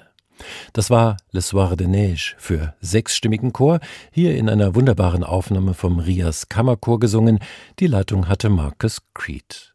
Das 0.73 0.91
war 0.91 1.17
Le 1.31 1.41
Soir 1.41 1.77
de 1.77 1.87
Neige 1.87 2.35
für 2.38 2.75
sechsstimmigen 2.81 3.53
Chor, 3.53 3.81
hier 4.11 4.37
in 4.37 4.49
einer 4.49 4.75
wunderbaren 4.75 5.25
Aufnahme 5.25 5.75
vom 5.75 5.99
Rias 5.99 6.49
Kammerchor 6.49 6.99
gesungen. 7.01 7.38
Die 7.79 7.87
Leitung 7.87 8.29
hatte 8.29 8.49
Marcus 8.49 9.03
Creed. 9.15 9.73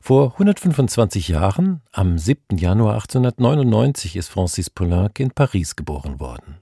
Vor 0.00 0.32
125 0.32 1.28
Jahren, 1.28 1.80
am 1.92 2.18
7. 2.18 2.58
Januar 2.58 2.94
1899, 2.94 4.16
ist 4.16 4.28
Francis 4.28 4.68
Poulenc 4.68 5.18
in 5.18 5.30
Paris 5.30 5.76
geboren 5.76 6.20
worden. 6.20 6.61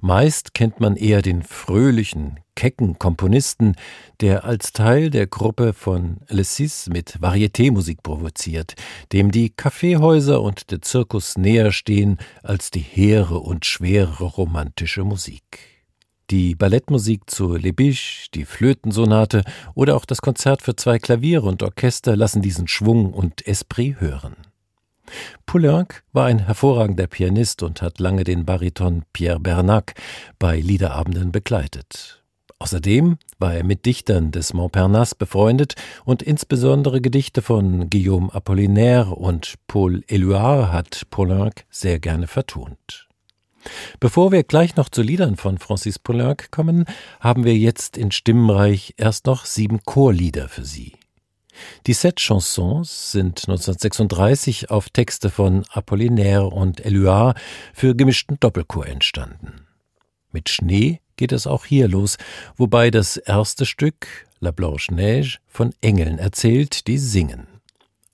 Meist 0.00 0.54
kennt 0.54 0.80
man 0.80 0.96
eher 0.96 1.22
den 1.22 1.42
fröhlichen, 1.42 2.40
kecken 2.54 2.98
Komponisten, 2.98 3.76
der 4.20 4.44
als 4.44 4.72
Teil 4.72 5.10
der 5.10 5.26
Gruppe 5.26 5.72
von 5.72 6.18
Le 6.28 6.44
Six 6.44 6.88
mit 6.88 7.18
Varietémusik 7.20 8.02
provoziert, 8.02 8.74
dem 9.12 9.30
die 9.30 9.50
Kaffeehäuser 9.50 10.42
und 10.42 10.70
der 10.70 10.82
Zirkus 10.82 11.36
näher 11.36 11.72
stehen 11.72 12.18
als 12.42 12.70
die 12.70 12.80
hehre 12.80 13.38
und 13.38 13.64
schwere 13.64 14.24
romantische 14.24 15.04
Musik. 15.04 15.72
Die 16.30 16.54
Ballettmusik 16.54 17.28
zu 17.28 17.56
Le 17.56 17.72
Biche, 17.72 18.28
die 18.34 18.44
Flötensonate 18.44 19.42
oder 19.74 19.96
auch 19.96 20.04
das 20.04 20.22
Konzert 20.22 20.62
für 20.62 20.76
zwei 20.76 20.98
Klaviere 20.98 21.46
und 21.46 21.62
Orchester 21.62 22.16
lassen 22.16 22.42
diesen 22.42 22.68
Schwung 22.68 23.12
und 23.12 23.46
Esprit 23.46 24.00
hören. 24.00 24.36
Poulenc 25.46 26.02
war 26.12 26.26
ein 26.26 26.38
hervorragender 26.46 27.06
Pianist 27.06 27.62
und 27.62 27.82
hat 27.82 28.00
lange 28.00 28.24
den 28.24 28.44
Bariton 28.44 29.04
Pierre 29.12 29.40
Bernac 29.40 29.94
bei 30.38 30.58
Liederabenden 30.58 31.32
begleitet. 31.32 32.22
Außerdem 32.58 33.18
war 33.40 33.54
er 33.54 33.64
mit 33.64 33.86
Dichtern 33.86 34.30
des 34.30 34.54
Montparnasse 34.54 35.16
befreundet 35.16 35.74
und 36.04 36.22
insbesondere 36.22 37.00
Gedichte 37.00 37.42
von 37.42 37.90
Guillaume 37.90 38.32
Apollinaire 38.32 39.10
und 39.10 39.54
Paul 39.66 40.04
Éluard 40.08 40.70
hat 40.70 41.02
Poulenc 41.10 41.64
sehr 41.70 41.98
gerne 41.98 42.28
vertont. 42.28 43.08
Bevor 43.98 44.30
wir 44.30 44.44
gleich 44.44 44.76
noch 44.76 44.88
zu 44.88 45.02
Liedern 45.02 45.36
von 45.36 45.58
Francis 45.58 45.98
Poulenc 45.98 46.52
kommen, 46.52 46.84
haben 47.18 47.44
wir 47.44 47.56
jetzt 47.56 47.96
in 47.96 48.12
Stimmenreich 48.12 48.94
erst 48.96 49.26
noch 49.26 49.44
sieben 49.44 49.82
Chorlieder 49.84 50.48
für 50.48 50.64
Sie. 50.64 50.92
Die 51.86 51.92
Sept 51.92 52.20
Chansons 52.20 53.12
sind 53.12 53.40
1936 53.48 54.70
auf 54.70 54.90
Texte 54.90 55.30
von 55.30 55.64
Apollinaire 55.70 56.46
und 56.46 56.84
Éluard 56.84 57.36
für 57.74 57.94
gemischten 57.94 58.38
Doppelchor 58.40 58.86
entstanden. 58.86 59.66
Mit 60.30 60.48
Schnee 60.48 61.00
geht 61.16 61.32
es 61.32 61.46
auch 61.46 61.64
hier 61.64 61.88
los, 61.88 62.16
wobei 62.56 62.90
das 62.90 63.16
erste 63.16 63.66
Stück, 63.66 64.26
La 64.40 64.50
Blanche 64.50 64.94
Neige, 64.94 65.38
von 65.46 65.74
Engeln 65.80 66.18
erzählt, 66.18 66.86
die 66.86 66.98
singen. 66.98 67.46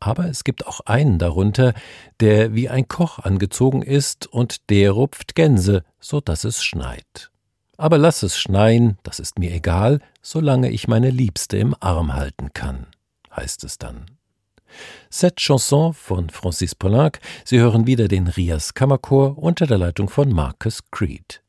Aber 0.01 0.27
es 0.27 0.45
gibt 0.45 0.67
auch 0.67 0.81
einen 0.81 1.19
darunter, 1.19 1.75
der 2.21 2.55
wie 2.55 2.69
ein 2.69 2.87
Koch 2.87 3.19
angezogen 3.19 3.83
ist 3.83 4.27
und 4.27 4.71
der 4.71 4.93
rupft 4.93 5.35
Gänse, 5.35 5.85
so 6.01 6.21
dass 6.21 6.45
es 6.45 6.63
schneit. 6.63 7.31
Aber 7.77 7.99
lass 7.99 8.23
es 8.23 8.39
schneien, 8.39 8.99
das 9.03 9.21
ist 9.21 9.39
mir 9.39 9.53
egal, 9.53 10.01
solange 10.21 10.71
ich 10.71 10.89
meine 10.89 11.11
Liebste 11.11 11.57
im 11.59 11.75
Arm 11.81 12.15
halten 12.15 12.53
kann 12.53 12.87
heißt 13.39 13.65
es 13.65 13.79
dann. 13.79 14.07
Cette 15.11 15.37
Chanson 15.37 15.95
von 15.95 16.29
Francis 16.29 16.75
Poulenc. 16.75 17.19
Sie 17.45 17.59
hören 17.59 17.87
wieder 17.87 18.09
den 18.09 18.27
Rias 18.27 18.75
Kammerchor 18.75 19.39
unter 19.39 19.67
der 19.67 19.79
Leitung 19.79 20.09
von 20.09 20.31
Marcus 20.31 20.81
Creed. 20.91 21.43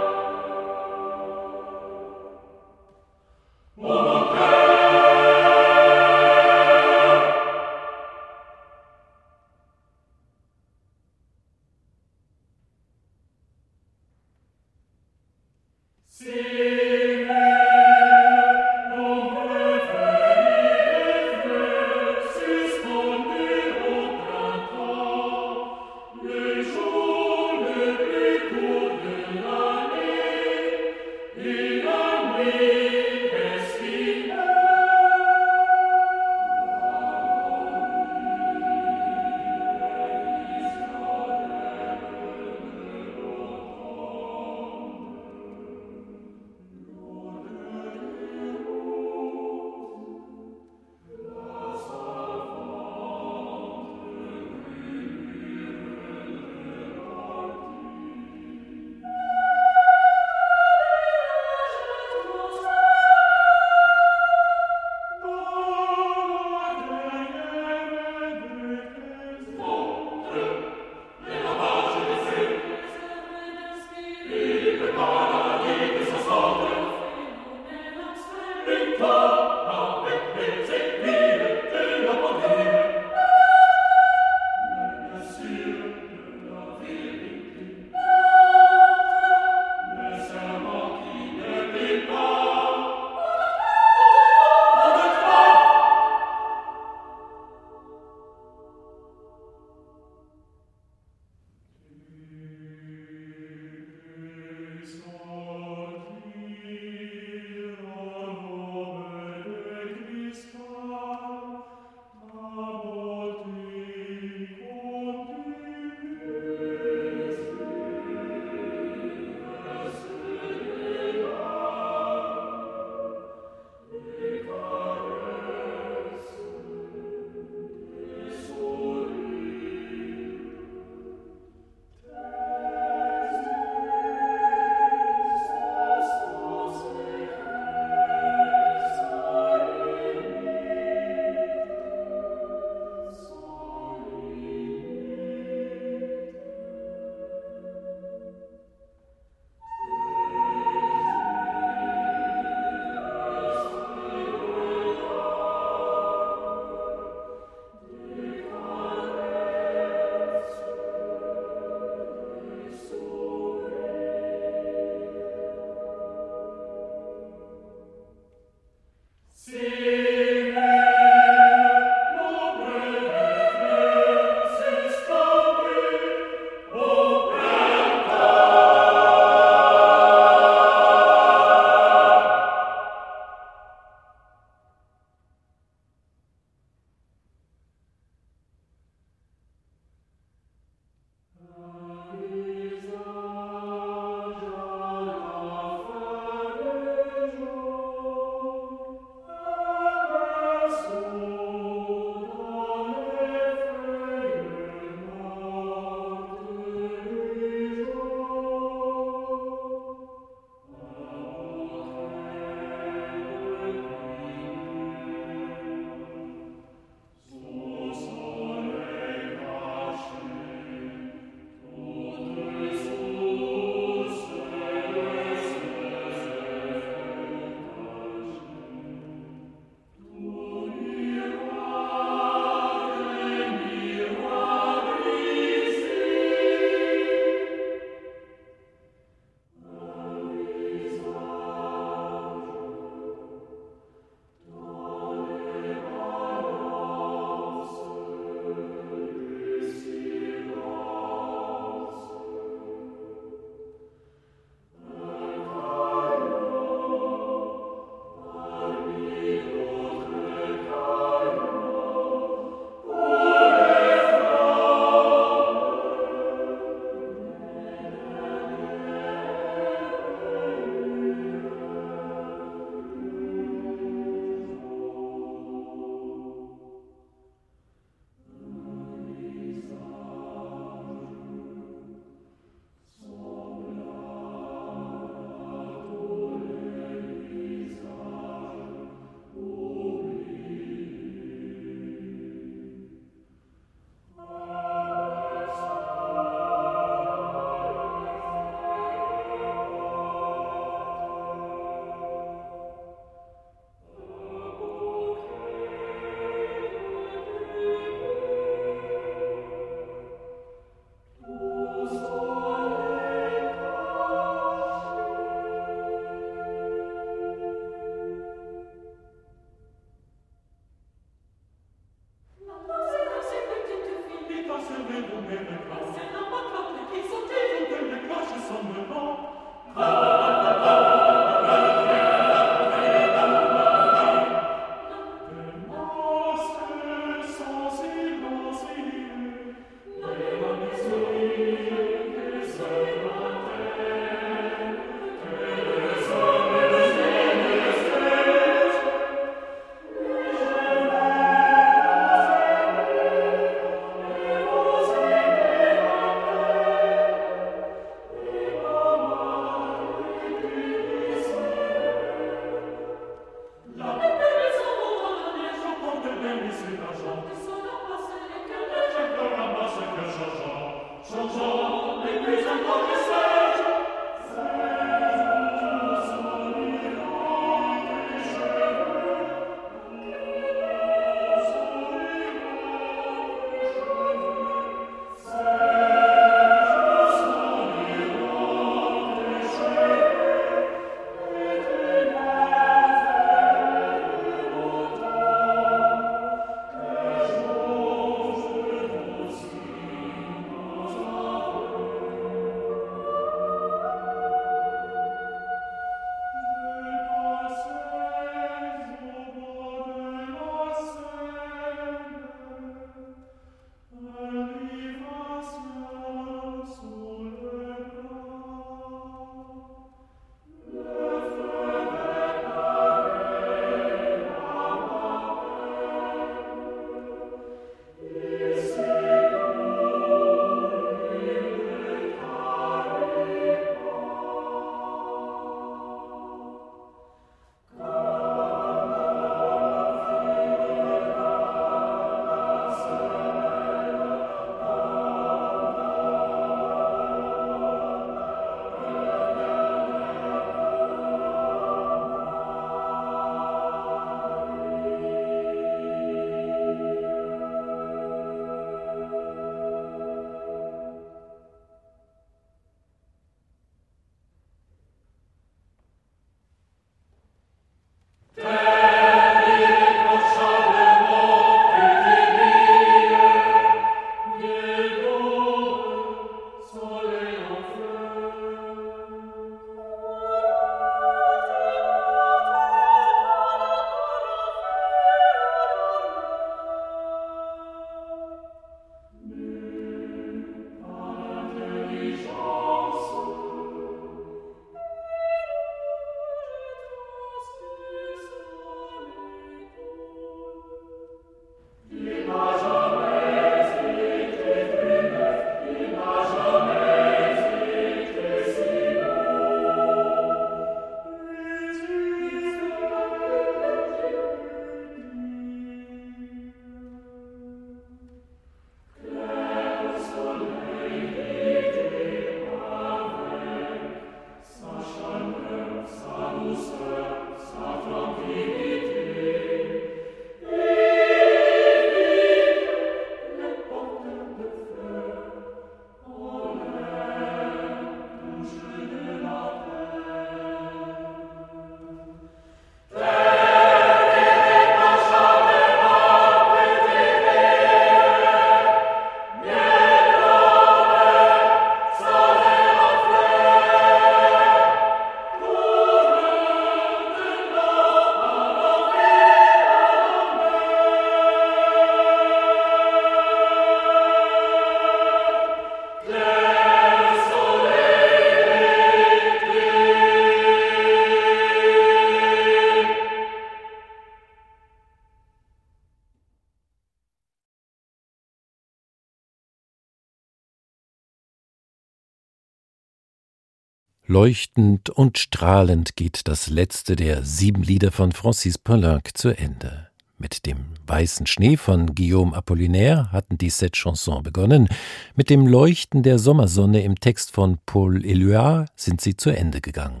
Leuchtend 584.18 584.88
und 584.88 585.18
strahlend 585.18 585.94
geht 585.94 586.26
das 586.26 586.48
letzte 586.48 586.96
der 586.96 587.22
sieben 587.22 587.62
Lieder 587.62 587.92
von 587.92 588.12
Francis 588.12 588.56
Poulenc 588.56 589.10
zu 589.12 589.28
Ende. 589.28 589.88
Mit 590.16 590.46
dem 590.46 590.68
Weißen 590.86 591.26
Schnee 591.26 591.58
von 591.58 591.94
Guillaume 591.94 592.34
Apollinaire 592.34 593.12
hatten 593.12 593.36
die 593.36 593.50
Sept 593.50 593.76
Chansons 593.76 594.22
begonnen. 594.22 594.68
Mit 595.16 595.28
dem 595.28 595.46
Leuchten 595.46 596.02
der 596.02 596.18
Sommersonne 596.18 596.82
im 596.82 596.98
Text 596.98 597.32
von 597.32 597.58
Paul 597.66 597.98
Éluard 597.98 598.68
sind 598.74 599.02
sie 599.02 599.18
zu 599.18 599.28
Ende 599.28 599.60
gegangen. 599.60 600.00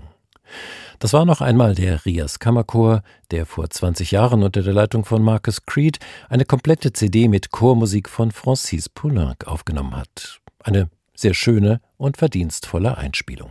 Das 0.98 1.12
war 1.12 1.26
noch 1.26 1.42
einmal 1.42 1.74
der 1.74 2.06
Rias 2.06 2.38
Kammerchor, 2.38 3.02
der 3.30 3.44
vor 3.44 3.68
20 3.68 4.12
Jahren 4.12 4.42
unter 4.42 4.62
der 4.62 4.72
Leitung 4.72 5.04
von 5.04 5.22
Marcus 5.22 5.66
Creed 5.66 5.98
eine 6.30 6.46
komplette 6.46 6.94
CD 6.94 7.28
mit 7.28 7.50
Chormusik 7.50 8.08
von 8.08 8.30
Francis 8.30 8.88
Poulenc 8.88 9.46
aufgenommen 9.46 9.94
hat. 9.94 10.40
Eine 10.64 10.88
sehr 11.14 11.34
schöne 11.34 11.82
und 11.98 12.16
verdienstvolle 12.16 12.96
Einspielung. 12.96 13.50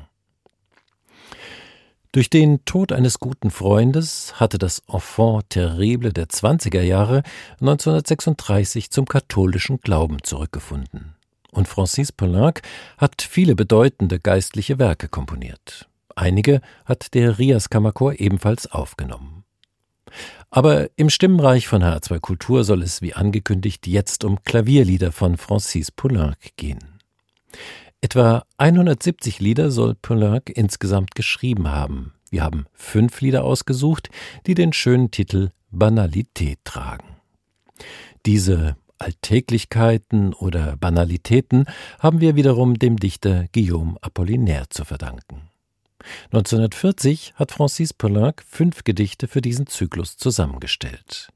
Durch 2.16 2.30
den 2.30 2.64
Tod 2.64 2.94
eines 2.94 3.20
guten 3.20 3.52
Freundes 3.52 4.40
hatte 4.40 4.58
das 4.58 4.82
Enfant 4.88 5.50
terrible 5.50 6.14
der 6.14 6.28
20er 6.28 6.80
Jahre 6.82 7.24
1936 7.60 8.90
zum 8.90 9.04
katholischen 9.04 9.82
Glauben 9.82 10.24
zurückgefunden. 10.24 11.16
und 11.52 11.68
Francis 11.68 12.14
Poulenc 12.14 12.62
hat 12.98 13.22
viele 13.22 13.54
bedeutende 13.54 14.22
geistliche 14.22 14.80
Werke 14.80 15.10
komponiert. 15.10 15.90
Einige 16.16 16.62
hat 16.86 17.14
der 17.16 17.38
Rias 17.38 17.70
Kammerchor 17.70 18.18
ebenfalls 18.18 18.72
aufgenommen. 18.72 19.44
Aber 20.50 20.88
im 20.96 21.10
Stimmenreich 21.10 21.68
von 21.68 21.84
HR2 21.84 22.22
Kultur 22.22 22.64
soll 22.64 22.82
es 22.82 23.02
wie 23.02 23.14
angekündigt 23.14 23.88
jetzt 23.88 24.24
um 24.24 24.42
Klavierlieder 24.42 25.12
von 25.12 25.36
Francis 25.36 25.92
Poulenc 25.92 26.38
gehen. 26.56 26.80
Etwa 28.06 28.46
170 28.58 29.40
Lieder 29.40 29.72
soll 29.72 29.96
Poulenc 29.96 30.52
insgesamt 30.52 31.16
geschrieben 31.16 31.70
haben. 31.70 32.14
Wir 32.30 32.44
haben 32.44 32.68
fünf 32.72 33.20
Lieder 33.20 33.44
ausgesucht, 33.44 34.12
die 34.46 34.54
den 34.54 34.74
schönen 34.74 35.10
Titel 35.10 35.50
Banalität 35.72 36.60
tragen. 36.66 37.16
Diese 38.28 38.78
Alltäglichkeiten 39.00 40.36
oder 40.36 40.78
Banalitäten 40.78 41.66
haben 41.98 42.22
wir 42.22 42.36
wiederum 42.36 42.78
dem 42.78 42.98
Dichter 42.98 43.48
Guillaume 43.52 43.98
Apollinaire 44.02 44.70
zu 44.70 44.86
verdanken. 44.86 45.50
1940 46.26 47.34
hat 47.34 47.52
Francis 47.52 47.92
Poulenc 47.92 48.44
fünf 48.48 48.84
Gedichte 48.84 49.28
für 49.28 49.42
diesen 49.42 49.66
Zyklus 49.66 50.16
zusammengestellt. 50.16 51.30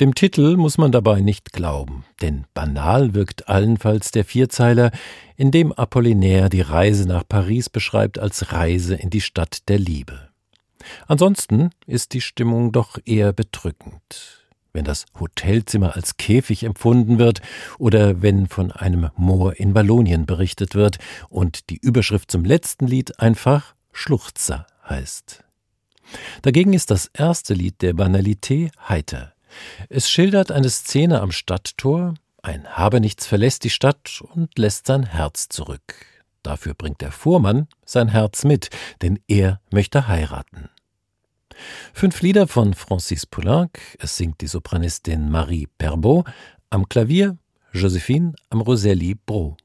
Dem 0.00 0.14
Titel 0.14 0.56
muss 0.56 0.78
man 0.78 0.92
dabei 0.92 1.20
nicht 1.20 1.52
glauben, 1.52 2.04
denn 2.20 2.44
banal 2.54 3.14
wirkt 3.14 3.48
allenfalls 3.48 4.10
der 4.10 4.24
Vierzeiler, 4.24 4.90
in 5.36 5.50
dem 5.50 5.72
Apollinaire 5.72 6.48
die 6.48 6.60
Reise 6.60 7.06
nach 7.06 7.24
Paris 7.28 7.68
beschreibt 7.68 8.18
als 8.18 8.52
Reise 8.52 8.94
in 8.94 9.10
die 9.10 9.20
Stadt 9.20 9.68
der 9.68 9.78
Liebe. 9.78 10.28
Ansonsten 11.06 11.70
ist 11.86 12.12
die 12.12 12.20
Stimmung 12.20 12.72
doch 12.72 12.98
eher 13.04 13.32
bedrückend. 13.32 14.42
Wenn 14.72 14.84
das 14.84 15.06
Hotelzimmer 15.18 15.96
als 15.96 16.18
Käfig 16.18 16.62
empfunden 16.62 17.18
wird 17.18 17.40
oder 17.78 18.20
wenn 18.20 18.46
von 18.46 18.70
einem 18.72 19.10
Moor 19.16 19.56
in 19.56 19.74
Wallonien 19.74 20.26
berichtet 20.26 20.74
wird 20.74 20.98
und 21.30 21.70
die 21.70 21.78
Überschrift 21.78 22.30
zum 22.30 22.44
letzten 22.44 22.86
Lied 22.86 23.18
einfach 23.18 23.74
Schluchzer 23.92 24.66
heißt. 24.88 25.42
Dagegen 26.42 26.74
ist 26.74 26.90
das 26.90 27.06
erste 27.06 27.54
Lied 27.54 27.82
der 27.82 27.94
Banalité 27.94 28.70
heiter. 28.88 29.32
Es 29.88 30.10
schildert 30.10 30.50
eine 30.50 30.70
Szene 30.70 31.20
am 31.20 31.32
Stadttor, 31.32 32.14
ein 32.42 32.66
Habenichts 32.68 33.26
verlässt 33.26 33.64
die 33.64 33.70
Stadt 33.70 34.22
und 34.34 34.58
lässt 34.58 34.86
sein 34.86 35.04
Herz 35.04 35.48
zurück. 35.48 35.94
Dafür 36.42 36.74
bringt 36.74 37.00
der 37.00 37.10
Fuhrmann 37.10 37.66
sein 37.84 38.08
Herz 38.08 38.44
mit, 38.44 38.70
denn 39.02 39.18
er 39.26 39.60
möchte 39.72 40.06
heiraten. 40.06 40.70
Fünf 41.92 42.20
Lieder 42.22 42.46
von 42.46 42.74
Francis 42.74 43.26
Poulenc, 43.26 43.80
es 43.98 44.16
singt 44.16 44.40
die 44.40 44.46
Sopranistin 44.46 45.30
Marie 45.30 45.66
Perbot, 45.78 46.26
am 46.70 46.88
Klavier 46.88 47.36
Josephine 47.72 48.34
am 48.50 48.60
Roselli 48.60 49.14
Bro. 49.14 49.56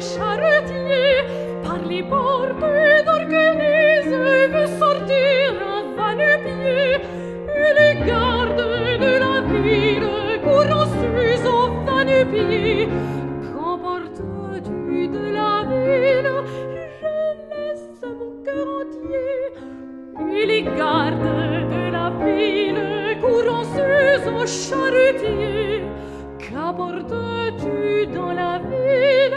Charretier 0.00 1.24
par 1.62 1.78
les 1.88 2.02
portes 2.02 2.58
d'organise 3.06 4.14
veut 4.52 4.70
sortir 4.78 5.52
à 5.74 5.82
va-le-pied 5.96 6.92
et 7.62 7.72
les 7.78 7.94
gardes 8.06 8.64
de 9.04 9.12
la 9.24 9.36
ville 9.62 10.40
courant 10.42 10.86
sus 11.00 11.46
au 11.46 11.84
va-le-pied 11.84 12.88
qu'emportes-tu 13.44 15.08
de 15.08 15.24
la 15.38 15.54
ville? 15.70 16.32
Je 17.00 17.12
laisse 17.50 18.02
mon 18.18 18.32
cœur 18.44 18.66
entier. 18.80 19.36
Les 20.46 20.62
gardes 20.62 21.28
de 21.74 21.84
la 21.92 22.08
ville 22.24 23.20
courant 23.20 23.64
sus 23.74 24.28
au 24.28 24.46
charretier. 24.46 25.84
Qu'apportes-tu 26.38 28.06
dans 28.14 28.32
la 28.32 28.58
ville? 28.58 29.36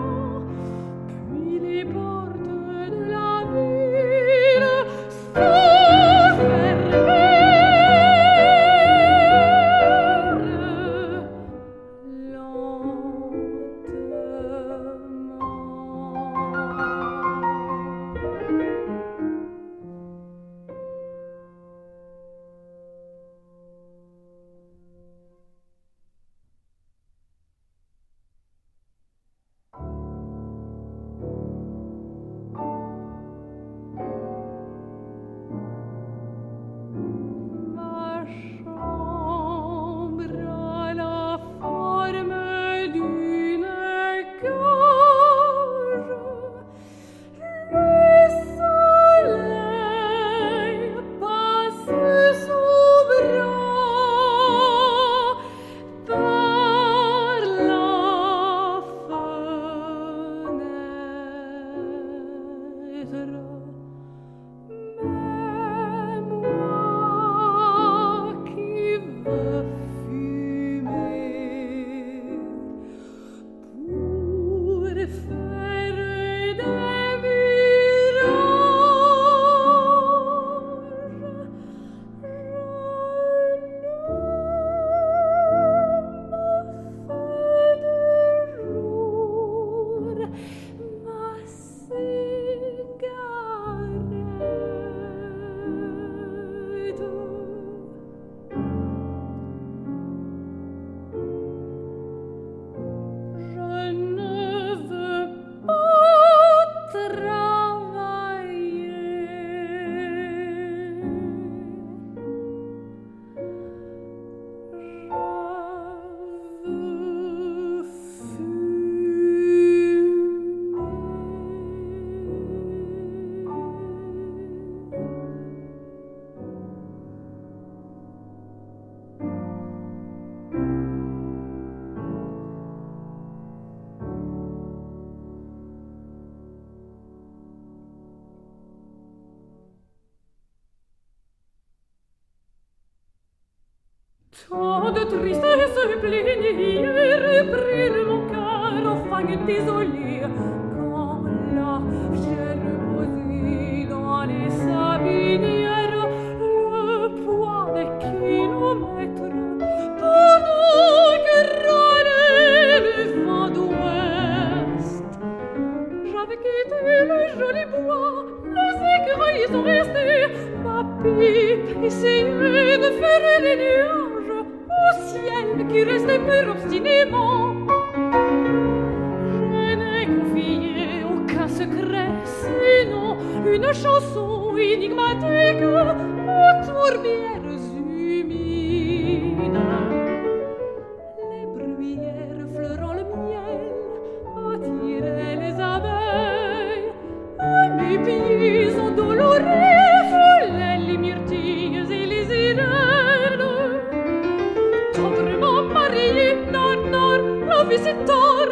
Torremo 204.93 205.63
Marii, 205.73 206.51
nonor, 206.51 207.19
lo 207.49 207.65
visitor, 207.65 208.49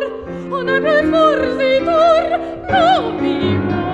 on 0.51 0.65
ne 0.65 0.79
me 0.79 0.95
forzitor, 1.11 2.25
no 2.71 3.11
mi. 3.19 3.88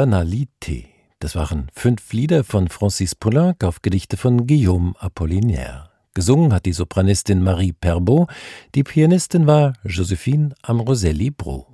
Banalité. 0.00 0.86
Das 1.18 1.34
waren 1.34 1.66
fünf 1.74 2.14
Lieder 2.14 2.42
von 2.42 2.68
Francis 2.68 3.14
Poulenc 3.14 3.62
auf 3.62 3.82
Gedichte 3.82 4.16
von 4.16 4.46
Guillaume 4.46 4.94
Apollinaire. 4.98 5.90
Gesungen 6.14 6.54
hat 6.54 6.64
die 6.64 6.72
Sopranistin 6.72 7.42
Marie 7.42 7.74
Perbeau, 7.74 8.26
die 8.74 8.82
Pianistin 8.82 9.46
war 9.46 9.74
Josephine 9.84 10.54
Ambroselli-Bro. 10.62 11.66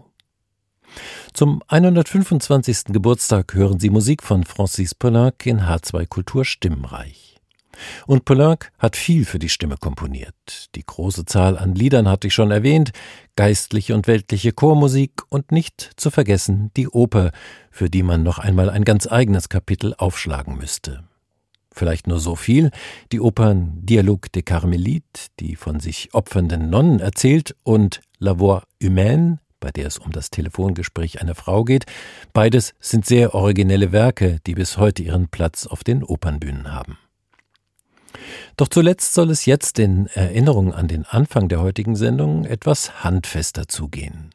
Zum 1.34 1.62
125. 1.68 2.86
Geburtstag 2.86 3.54
hören 3.54 3.78
Sie 3.78 3.90
Musik 3.90 4.24
von 4.24 4.42
Francis 4.42 4.96
Poulenc 4.96 5.46
in 5.46 5.60
H2 5.60 6.08
Kultur 6.08 6.44
Stimmreich. 6.44 7.25
Und 8.06 8.24
Poulenc 8.24 8.70
hat 8.78 8.96
viel 8.96 9.24
für 9.24 9.38
die 9.38 9.48
Stimme 9.48 9.76
komponiert. 9.76 10.68
Die 10.74 10.84
große 10.84 11.24
Zahl 11.24 11.58
an 11.58 11.74
Liedern 11.74 12.08
hatte 12.08 12.28
ich 12.28 12.34
schon 12.34 12.50
erwähnt, 12.50 12.92
geistliche 13.36 13.94
und 13.94 14.06
weltliche 14.06 14.52
Chormusik 14.52 15.22
und 15.28 15.52
nicht 15.52 15.90
zu 15.96 16.10
vergessen 16.10 16.70
die 16.76 16.88
Oper, 16.88 17.32
für 17.70 17.90
die 17.90 18.02
man 18.02 18.22
noch 18.22 18.38
einmal 18.38 18.70
ein 18.70 18.84
ganz 18.84 19.06
eigenes 19.06 19.48
Kapitel 19.48 19.94
aufschlagen 19.96 20.56
müsste. 20.56 21.04
Vielleicht 21.76 22.06
nur 22.06 22.20
so 22.20 22.36
viel, 22.36 22.70
die 23.12 23.20
Opern 23.20 23.72
Dialogue 23.82 24.30
des 24.34 24.44
Carmélites, 24.44 25.28
die 25.38 25.56
von 25.56 25.78
sich 25.78 26.14
opfernden 26.14 26.70
Nonnen 26.70 27.00
erzählt, 27.00 27.54
und 27.64 28.00
La 28.18 28.38
Voix 28.38 28.64
humaine, 28.82 29.40
bei 29.60 29.70
der 29.72 29.86
es 29.86 29.98
um 29.98 30.10
das 30.10 30.30
Telefongespräch 30.30 31.20
einer 31.20 31.34
Frau 31.34 31.64
geht, 31.64 31.84
beides 32.32 32.74
sind 32.80 33.04
sehr 33.04 33.34
originelle 33.34 33.92
Werke, 33.92 34.38
die 34.46 34.54
bis 34.54 34.78
heute 34.78 35.02
ihren 35.02 35.28
Platz 35.28 35.66
auf 35.66 35.84
den 35.84 36.02
Opernbühnen 36.02 36.72
haben. 36.72 36.96
Doch 38.56 38.68
zuletzt 38.68 39.14
soll 39.14 39.30
es 39.30 39.46
jetzt 39.46 39.78
in 39.78 40.06
Erinnerung 40.08 40.72
an 40.72 40.88
den 40.88 41.04
Anfang 41.04 41.48
der 41.48 41.60
heutigen 41.60 41.96
Sendung 41.96 42.44
etwas 42.44 43.04
handfester 43.04 43.68
zugehen. 43.68 44.30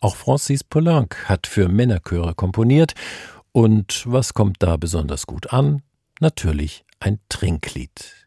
Auch 0.00 0.16
Francis 0.16 0.64
Poulenc 0.64 1.28
hat 1.28 1.46
für 1.46 1.68
Männerchöre 1.68 2.34
komponiert 2.34 2.94
und 3.52 4.04
was 4.06 4.34
kommt 4.34 4.56
da 4.60 4.76
besonders 4.76 5.26
gut 5.26 5.52
an? 5.52 5.82
Natürlich 6.20 6.84
ein 7.00 7.18
Trinklied. 7.28 8.26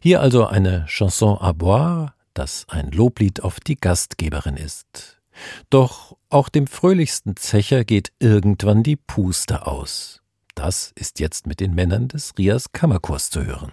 Hier 0.00 0.20
also 0.20 0.46
eine 0.46 0.86
Chanson 0.86 1.36
à 1.38 1.52
boire, 1.52 2.14
das 2.34 2.66
ein 2.68 2.90
Loblied 2.90 3.42
auf 3.42 3.60
die 3.60 3.76
Gastgeberin 3.76 4.56
ist. 4.56 5.20
Doch 5.70 6.16
auch 6.30 6.48
dem 6.48 6.66
fröhlichsten 6.66 7.36
Zecher 7.36 7.84
geht 7.84 8.12
irgendwann 8.18 8.82
die 8.82 8.96
Puste 8.96 9.66
aus. 9.66 10.22
Das 10.54 10.92
ist 10.94 11.20
jetzt 11.20 11.46
mit 11.46 11.60
den 11.60 11.74
Männern 11.74 12.08
des 12.08 12.32
Rias 12.38 12.72
Kammerchors 12.72 13.30
zu 13.30 13.44
hören. 13.44 13.72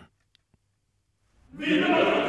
Viva! 1.58 2.23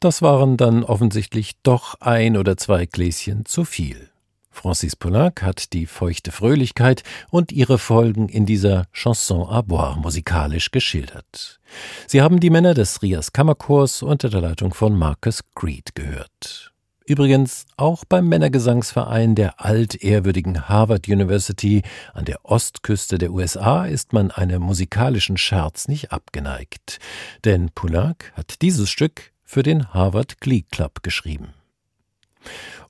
Das 0.00 0.22
waren 0.22 0.56
dann 0.56 0.84
offensichtlich 0.84 1.56
doch 1.62 2.00
ein 2.00 2.36
oder 2.36 2.56
zwei 2.56 2.86
Gläschen 2.86 3.44
zu 3.44 3.64
viel. 3.64 4.10
Francis 4.50 4.96
Poulenc 4.96 5.42
hat 5.42 5.72
die 5.72 5.86
feuchte 5.86 6.32
Fröhlichkeit 6.32 7.02
und 7.30 7.52
ihre 7.52 7.78
Folgen 7.78 8.28
in 8.28 8.46
dieser 8.46 8.86
Chanson 8.92 9.42
à 9.42 9.62
boire 9.62 9.98
musikalisch 9.98 10.70
geschildert. 10.70 11.60
Sie 12.06 12.22
haben 12.22 12.40
die 12.40 12.50
Männer 12.50 12.74
des 12.74 13.02
Rias 13.02 13.32
Kammerchors 13.32 14.02
unter 14.02 14.28
der 14.30 14.40
Leitung 14.40 14.74
von 14.74 14.96
Marcus 14.96 15.40
Creed 15.54 15.94
gehört. 15.94 16.72
Übrigens 17.06 17.66
auch 17.76 18.04
beim 18.04 18.28
Männergesangsverein 18.28 19.34
der 19.34 19.64
altehrwürdigen 19.64 20.68
Harvard 20.68 21.08
University 21.08 21.82
an 22.12 22.24
der 22.24 22.44
Ostküste 22.44 23.16
der 23.16 23.32
USA 23.32 23.86
ist 23.86 24.12
man 24.12 24.30
einem 24.30 24.62
musikalischen 24.62 25.38
Scherz 25.38 25.88
nicht 25.88 26.12
abgeneigt. 26.12 26.98
Denn 27.44 27.70
Poulenc 27.74 28.32
hat 28.34 28.60
dieses 28.60 28.90
Stück 28.90 29.32
für 29.48 29.62
den 29.62 29.94
Harvard 29.94 30.42
Glee 30.42 30.64
Club 30.70 31.02
geschrieben. 31.02 31.54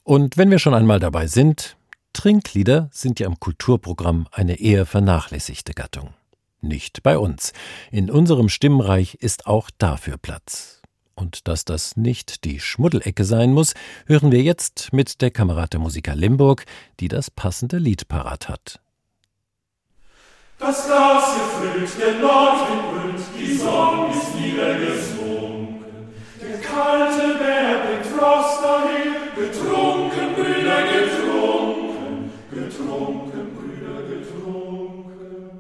Und 0.03 0.37
wenn 0.37 0.51
wir 0.51 0.59
schon 0.59 0.75
einmal 0.75 0.99
dabei 0.99 1.29
sind, 1.29 1.77
Trinklieder 2.13 2.91
sind 2.93 3.21
ja 3.21 3.29
im 3.29 3.39
Kulturprogramm 3.39 4.27
eine 4.33 4.59
eher 4.59 4.85
vernachlässigte 4.85 5.73
Gattung. 5.73 6.15
Nicht 6.61 7.05
bei 7.05 7.17
uns. 7.17 7.53
In 7.93 8.11
unserem 8.11 8.49
Stimmreich 8.49 9.15
ist 9.15 9.47
auch 9.47 9.71
dafür 9.79 10.17
Platz. 10.19 10.83
Und 11.15 11.47
dass 11.47 11.65
das 11.65 11.97
nicht 11.97 12.45
die 12.45 12.59
Schmuddelecke 12.59 13.25
sein 13.25 13.53
muss, 13.53 13.75
hören 14.07 14.33
wir 14.33 14.43
jetzt 14.43 14.93
mit 14.93 15.23
der 15.23 15.31
Kamerate 15.31 15.79
Musiker 15.79 16.17
Limburg, 16.17 16.65
die 16.99 17.07
das 17.07 17.31
passende 17.31 17.79
Lied 17.79 18.09
parat 18.09 18.49
hat. 18.49 18.81
Das 20.59 20.87
Glas 20.87 21.35
gefüllt, 21.37 21.91
der 22.01 22.19
Nordwind 22.19 23.21
die 23.39 23.55
Sonne 23.55 24.13
ist 24.13 24.35
niedergesunken. 24.35 25.38
Kalte 26.79 27.35
bringt 27.39 28.07
Frost 28.07 28.63
dahin, 28.63 29.13
getrunken, 29.35 30.35
Brüder, 30.37 30.83
getrunken, 30.95 32.31
getrunken, 32.53 33.45
Brüder, 33.57 33.99
getrunken. 34.09 35.51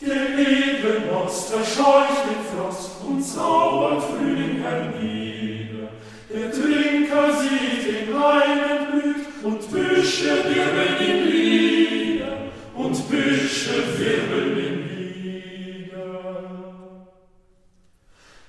Der 0.00 0.38
edle 0.38 1.00
Most 1.12 1.50
verscheucht 1.50 2.26
den 2.30 2.42
Frost, 2.50 2.90
und 3.04 3.22
zaubert 3.24 4.04
Frühling 4.04 4.62
hernieder. 4.62 5.88
Der 6.32 6.52
Trinker 6.52 7.32
sieht 7.40 7.84
den 7.86 8.14
Wein 8.14 8.86
blüht 8.92 9.26
und 9.42 9.60
Büsche 9.72 10.44
wirbeln 10.44 10.96
ihm 11.08 11.24
Lieder 11.28 12.36
und 12.76 13.10
Büsche 13.10 13.82
wirbeln 13.98 14.54
Lieder. 14.54 15.10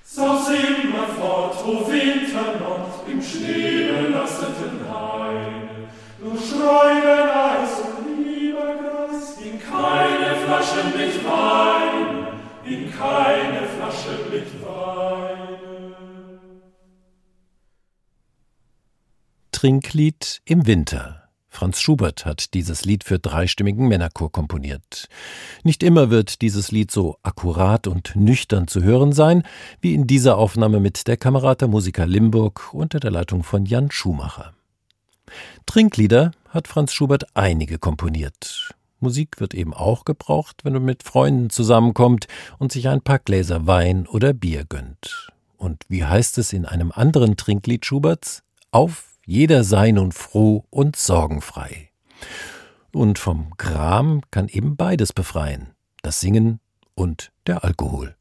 Saus 0.04 0.48
immer 0.50 0.71
fort, 0.71 0.71
o 1.64 1.86
Winternacht, 1.90 3.08
im 3.08 3.22
Schnee 3.22 3.92
belasteten 3.92 4.80
Heide, 4.88 5.88
nur 6.20 6.36
Schreuden 6.36 7.28
Eis 7.30 7.80
und 7.98 8.24
lieber 8.24 8.74
Gras, 8.76 9.38
in 9.42 9.60
keine 9.60 10.36
Flaschen 10.36 10.92
mit 10.96 11.24
Wein, 11.24 12.26
in 12.64 12.92
keine 12.92 13.66
Flasche 13.66 14.18
mit 14.30 14.46
Wein. 14.62 15.58
Trinklied 19.52 20.42
im 20.44 20.66
Winter. 20.66 21.21
Franz 21.52 21.80
Schubert 21.80 22.24
hat 22.24 22.54
dieses 22.54 22.86
Lied 22.86 23.04
für 23.04 23.18
dreistimmigen 23.18 23.86
Männerchor 23.86 24.32
komponiert. 24.32 25.08
Nicht 25.62 25.82
immer 25.82 26.08
wird 26.08 26.40
dieses 26.40 26.72
Lied 26.72 26.90
so 26.90 27.18
akkurat 27.22 27.86
und 27.86 28.16
nüchtern 28.16 28.68
zu 28.68 28.82
hören 28.82 29.12
sein, 29.12 29.42
wie 29.82 29.92
in 29.92 30.06
dieser 30.06 30.38
Aufnahme 30.38 30.80
mit 30.80 31.06
der 31.06 31.18
Kamerata 31.18 31.66
Musiker 31.66 32.06
Limburg 32.06 32.72
unter 32.72 33.00
der 33.00 33.10
Leitung 33.10 33.42
von 33.42 33.66
Jan 33.66 33.90
Schumacher. 33.90 34.54
Trinklieder 35.66 36.32
hat 36.48 36.68
Franz 36.68 36.94
Schubert 36.94 37.26
einige 37.34 37.78
komponiert. 37.78 38.74
Musik 39.00 39.38
wird 39.38 39.52
eben 39.52 39.74
auch 39.74 40.06
gebraucht, 40.06 40.64
wenn 40.64 40.72
man 40.72 40.84
mit 40.86 41.02
Freunden 41.02 41.50
zusammenkommt 41.50 42.28
und 42.58 42.72
sich 42.72 42.88
ein 42.88 43.02
paar 43.02 43.18
Gläser 43.18 43.66
Wein 43.66 44.06
oder 44.06 44.32
Bier 44.32 44.64
gönnt. 44.64 45.28
Und 45.58 45.84
wie 45.88 46.04
heißt 46.04 46.38
es 46.38 46.54
in 46.54 46.64
einem 46.64 46.92
anderen 46.92 47.36
Trinklied 47.36 47.84
Schuberts? 47.84 48.42
Auf, 48.70 49.11
jeder 49.26 49.64
sei 49.64 49.92
nun 49.92 50.12
froh 50.12 50.64
und 50.70 50.96
sorgenfrei. 50.96 51.90
Und 52.92 53.18
vom 53.18 53.52
Gram 53.56 54.20
kann 54.30 54.48
eben 54.48 54.76
beides 54.76 55.12
befreien, 55.12 55.74
das 56.02 56.20
Singen 56.20 56.60
und 56.94 57.32
der 57.46 57.64
Alkohol. 57.64 58.16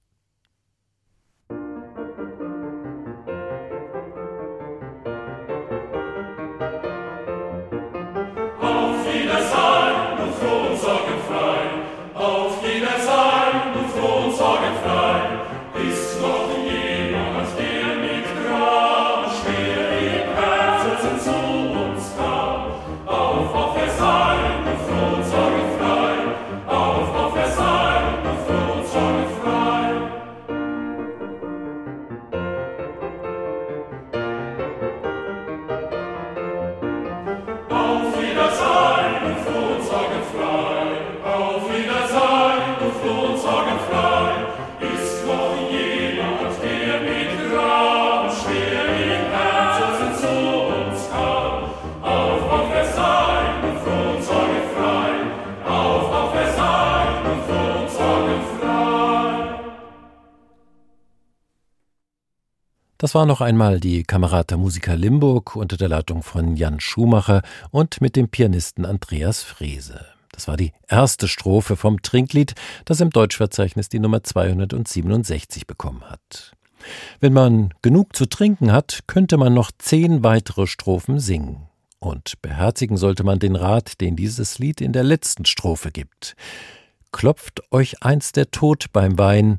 Das 63.02 63.16
war 63.16 63.26
noch 63.26 63.42
einmal 63.42 63.80
die 63.80 64.04
Kamerata 64.04 64.58
Musiker 64.58 64.96
Limburg 64.96 65.56
unter 65.56 65.76
der 65.76 65.90
Leitung 65.90 66.22
von 66.22 66.56
Jan 66.56 66.80
Schumacher 66.80 67.42
und 67.72 68.00
mit 68.00 68.16
dem 68.16 68.30
Pianisten 68.30 68.86
Andreas 68.86 69.42
Frese. 69.42 70.06
Das 70.32 70.48
war 70.48 70.56
die 70.56 70.72
erste 70.88 71.28
Strophe 71.28 71.76
vom 71.78 72.04
Trinklied, 72.04 72.54
das 72.86 73.02
im 73.02 73.10
Deutschverzeichnis 73.10 73.90
die 73.90 73.98
Nummer 73.98 74.24
267 74.24 75.66
bekommen 75.66 76.04
hat. 76.04 76.52
Wenn 77.20 77.34
man 77.34 77.74
genug 77.82 78.16
zu 78.16 78.28
trinken 78.28 78.72
hat, 78.72 79.00
könnte 79.08 79.38
man 79.38 79.56
noch 79.56 79.72
zehn 79.80 80.24
weitere 80.24 80.68
Strophen 80.68 81.20
singen. 81.20 81.70
Und 81.98 82.40
beherzigen 82.44 82.98
sollte 82.98 83.24
man 83.24 83.40
den 83.40 83.56
Rat, 83.56 84.00
den 84.00 84.16
dieses 84.16 84.60
Lied 84.60 84.80
in 84.80 84.94
der 84.94 85.04
letzten 85.04 85.46
Strophe 85.46 85.90
gibt. 85.90 86.36
Klopft 87.12 87.64
euch 87.72 88.04
einst 88.04 88.36
der 88.36 88.52
Tod 88.52 88.94
beim 88.94 89.18
Wein, 89.18 89.58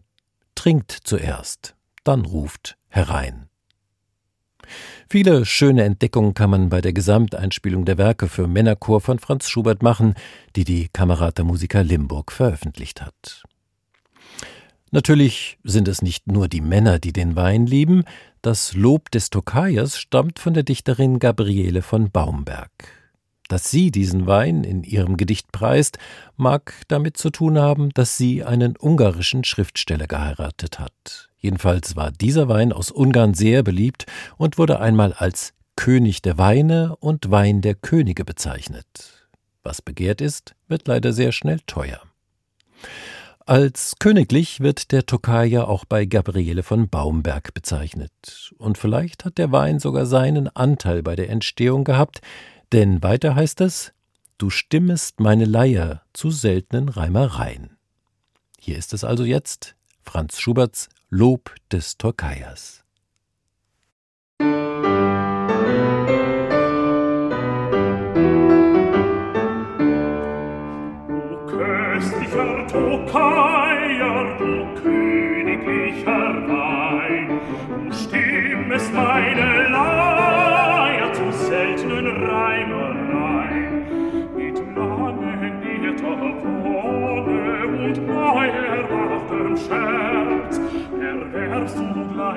trinkt 0.54 0.92
zuerst, 0.92 1.74
dann 2.04 2.24
ruft 2.24 2.76
herein. 2.92 3.48
Viele 5.08 5.44
schöne 5.44 5.82
Entdeckungen 5.84 6.34
kann 6.34 6.50
man 6.50 6.68
bei 6.68 6.80
der 6.80 6.92
Gesamteinspielung 6.92 7.84
der 7.84 7.98
Werke 7.98 8.28
für 8.28 8.46
Männerchor 8.46 9.00
von 9.00 9.18
Franz 9.18 9.48
Schubert 9.48 9.82
machen, 9.82 10.14
die 10.56 10.64
die 10.64 10.88
Kamerata 10.88 11.44
Musiker 11.44 11.82
Limburg 11.82 12.32
veröffentlicht 12.32 13.02
hat. 13.02 13.42
Natürlich 14.90 15.58
sind 15.64 15.88
es 15.88 16.02
nicht 16.02 16.26
nur 16.26 16.48
die 16.48 16.60
Männer, 16.60 16.98
die 16.98 17.12
den 17.12 17.34
Wein 17.34 17.66
lieben, 17.66 18.04
das 18.42 18.74
Lob 18.74 19.10
des 19.10 19.30
Tokaiers 19.30 19.98
stammt 19.98 20.38
von 20.38 20.52
der 20.52 20.62
Dichterin 20.62 21.18
Gabriele 21.18 21.82
von 21.82 22.10
Baumberg. 22.10 22.70
Dass 23.48 23.70
sie 23.70 23.90
diesen 23.90 24.26
Wein 24.26 24.64
in 24.64 24.82
ihrem 24.82 25.16
Gedicht 25.16 25.50
preist, 25.52 25.98
mag 26.36 26.74
damit 26.88 27.16
zu 27.16 27.30
tun 27.30 27.58
haben, 27.58 27.90
dass 27.90 28.16
sie 28.16 28.44
einen 28.44 28.76
ungarischen 28.78 29.44
Schriftsteller 29.44 30.06
geheiratet 30.06 30.78
hat. 30.78 31.31
Jedenfalls 31.42 31.96
war 31.96 32.12
dieser 32.12 32.48
Wein 32.48 32.72
aus 32.72 32.92
Ungarn 32.92 33.34
sehr 33.34 33.64
beliebt 33.64 34.06
und 34.38 34.58
wurde 34.58 34.78
einmal 34.80 35.12
als 35.12 35.52
König 35.74 36.22
der 36.22 36.38
Weine 36.38 36.96
und 37.00 37.30
Wein 37.32 37.60
der 37.60 37.74
Könige 37.74 38.24
bezeichnet. 38.24 39.28
Was 39.64 39.82
begehrt 39.82 40.20
ist, 40.20 40.54
wird 40.68 40.86
leider 40.86 41.12
sehr 41.12 41.32
schnell 41.32 41.58
teuer. 41.66 42.00
Als 43.44 43.96
königlich 43.98 44.60
wird 44.60 44.92
der 44.92 45.04
Tokaja 45.04 45.64
auch 45.64 45.84
bei 45.84 46.04
Gabriele 46.04 46.62
von 46.62 46.88
Baumberg 46.88 47.52
bezeichnet. 47.54 48.52
Und 48.56 48.78
vielleicht 48.78 49.24
hat 49.24 49.36
der 49.36 49.50
Wein 49.50 49.80
sogar 49.80 50.06
seinen 50.06 50.48
Anteil 50.48 51.02
bei 51.02 51.16
der 51.16 51.28
Entstehung 51.28 51.82
gehabt, 51.82 52.20
denn 52.70 53.02
weiter 53.02 53.34
heißt 53.34 53.60
es, 53.62 53.92
du 54.38 54.48
stimmest 54.48 55.18
meine 55.18 55.44
Leier 55.44 56.02
zu 56.12 56.30
seltenen 56.30 56.88
Reimereien. 56.88 57.76
Hier 58.60 58.78
ist 58.78 58.94
es 58.94 59.02
also 59.02 59.24
jetzt 59.24 59.74
Franz 60.02 60.38
Schuberts 60.38 60.88
Lob 61.14 61.50
des 61.70 61.98
Tokaiers. 61.98 62.81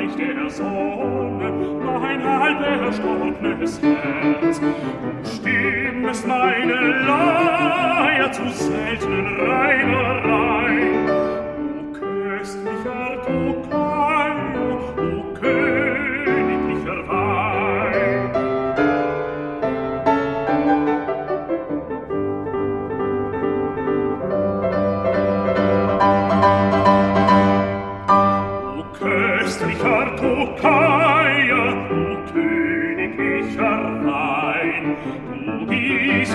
Zugleich 0.09 0.35
der 0.35 0.49
Sonne 0.49 1.51
mein 1.83 2.23
halb 2.23 2.61
erstorbenes 2.61 3.81
Herz. 3.81 4.59
Du 4.59 5.29
stimmest 5.29 6.27
meine 6.27 6.73
Leier 6.73 8.31
zu 8.31 8.47
seltenen 8.49 9.39
Reinereien. 9.39 10.94
O 10.94 10.94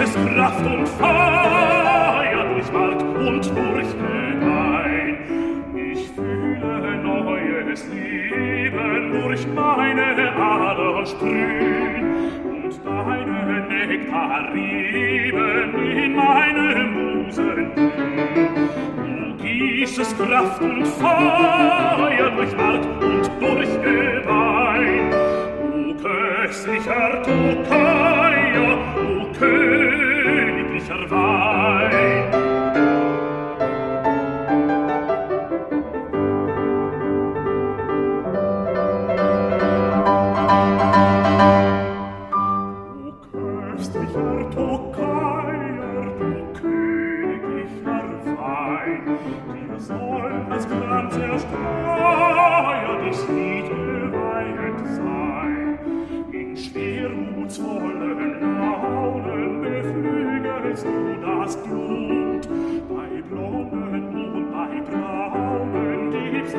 gießest 0.00 0.34
Kraft 0.34 0.64
und 0.64 0.88
Feier 0.88 2.44
durch 2.54 2.72
Mark 2.72 3.02
und 3.02 3.44
durch 3.44 3.88
Gebein. 3.98 5.18
Ich 5.74 6.10
fühle 6.14 6.96
neues 7.02 7.84
Leben 7.92 9.12
durch 9.12 9.46
meine 9.54 10.32
Ader 10.36 11.06
sprühen 11.06 12.14
und 12.44 12.80
deine 12.82 13.86
Nektarriben 13.88 15.74
in 15.74 16.14
meine 16.14 16.84
Musen. 16.94 17.70
Du 18.96 19.42
gießest 19.42 20.18
Kraft 20.18 20.62
und 20.62 20.86
Feuer 20.86 22.30
durch 22.36 22.56
Mark 22.56 22.84
und 23.02 23.30
durch 23.38 23.82
Gebein. 23.82 25.12
O 25.62 25.94
köstlicher 26.02 27.22
Tokaja, 27.22 28.78
o 28.96 29.32
königlicher 29.38 29.89
cervai 30.90 31.99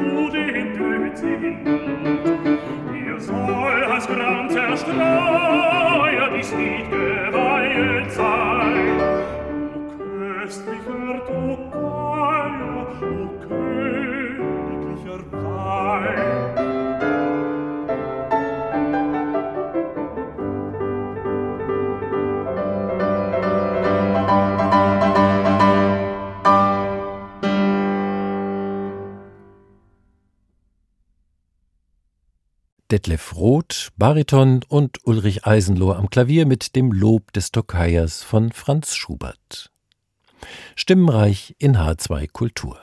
zu 0.01 0.29
dem 0.31 0.73
blödsinnigen 0.73 1.63
Bund. 1.63 2.59
Ihr 2.93 3.19
soll 3.19 3.83
als 3.85 4.07
Gram 4.07 4.49
zerstreuer 4.49 6.29
dies 6.35 6.51
Lied 6.53 6.89
geweihet 6.89 8.11
sein. 8.11 8.97
Du 9.97 10.39
köstlicher, 10.39 11.21
du 11.27 11.90
Detlef 32.91 33.37
Roth, 33.37 33.93
Bariton 33.95 34.65
und 34.67 35.07
Ulrich 35.07 35.45
Eisenlohr 35.45 35.95
am 35.95 36.09
Klavier 36.09 36.45
mit 36.45 36.75
dem 36.75 36.91
Lob 36.91 37.31
des 37.31 37.51
Tokaiers 37.51 38.21
von 38.21 38.51
Franz 38.51 38.95
Schubert. 38.95 39.71
Stimmenreich 40.75 41.55
in 41.57 41.77
H2 41.77 42.29
Kultur. 42.29 42.77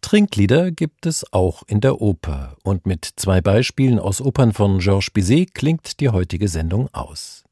Trinklieder 0.00 0.72
gibt 0.72 1.06
es 1.06 1.32
auch 1.32 1.62
in 1.68 1.80
der 1.80 2.00
Oper 2.00 2.56
und 2.64 2.86
mit 2.86 3.08
zwei 3.14 3.40
Beispielen 3.40 4.00
aus 4.00 4.20
Opern 4.20 4.52
von 4.52 4.80
Georges 4.80 5.10
Bizet 5.10 5.54
klingt 5.54 6.00
die 6.00 6.08
heutige 6.08 6.48
Sendung 6.48 6.92
aus. 6.92 7.44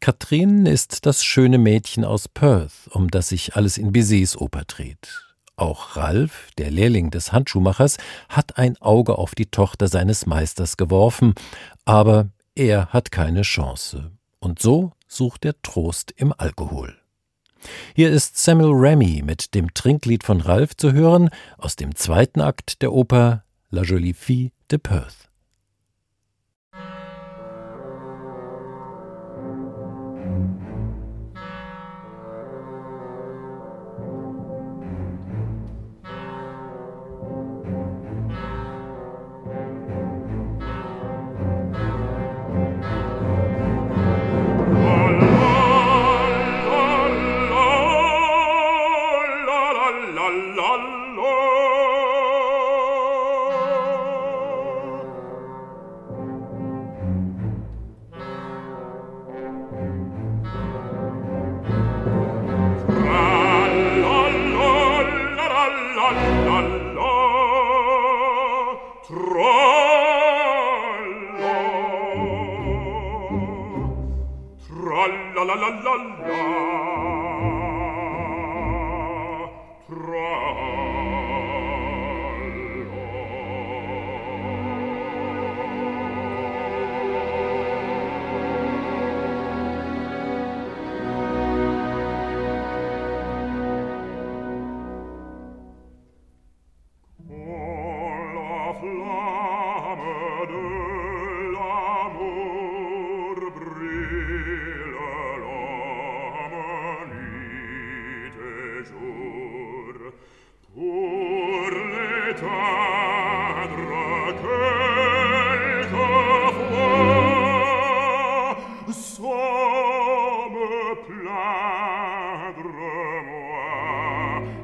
Katrin 0.00 0.66
ist 0.66 1.06
das 1.06 1.22
schöne 1.22 1.58
Mädchen 1.58 2.04
aus 2.04 2.26
Perth, 2.26 2.88
um 2.90 3.08
das 3.08 3.28
sich 3.28 3.54
alles 3.54 3.78
in 3.78 3.92
Bizets 3.92 4.36
Oper 4.36 4.64
dreht. 4.66 5.25
Auch 5.56 5.96
Ralf, 5.96 6.50
der 6.58 6.70
Lehrling 6.70 7.10
des 7.10 7.32
Handschuhmachers, 7.32 7.96
hat 8.28 8.58
ein 8.58 8.76
Auge 8.82 9.16
auf 9.16 9.34
die 9.34 9.46
Tochter 9.46 9.88
seines 9.88 10.26
Meisters 10.26 10.76
geworfen, 10.76 11.34
aber 11.86 12.28
er 12.54 12.88
hat 12.88 13.10
keine 13.10 13.42
Chance. 13.42 14.12
Und 14.38 14.60
so 14.60 14.92
sucht 15.08 15.46
er 15.46 15.60
Trost 15.62 16.12
im 16.16 16.34
Alkohol. 16.36 16.96
Hier 17.94 18.10
ist 18.10 18.36
Samuel 18.36 18.72
Remy 18.74 19.22
mit 19.24 19.54
dem 19.54 19.72
Trinklied 19.72 20.24
von 20.24 20.42
Ralf 20.42 20.76
zu 20.76 20.92
hören 20.92 21.30
aus 21.56 21.74
dem 21.74 21.94
zweiten 21.94 22.42
Akt 22.42 22.82
der 22.82 22.92
Oper 22.92 23.44
La 23.70 23.82
Jolie 23.82 24.14
Fille 24.14 24.50
de 24.70 24.78
Perth. 24.78 25.25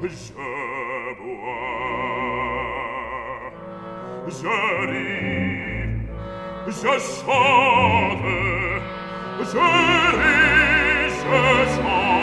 je 0.03 0.33
bois, 1.19 1.93
je 4.27 4.49
ris, 4.91 5.95
je 6.67 6.99
chante, 6.99 8.25
je 9.39 9.67
ris, 10.19 11.19
je 11.25 11.67
chante. 11.75 12.23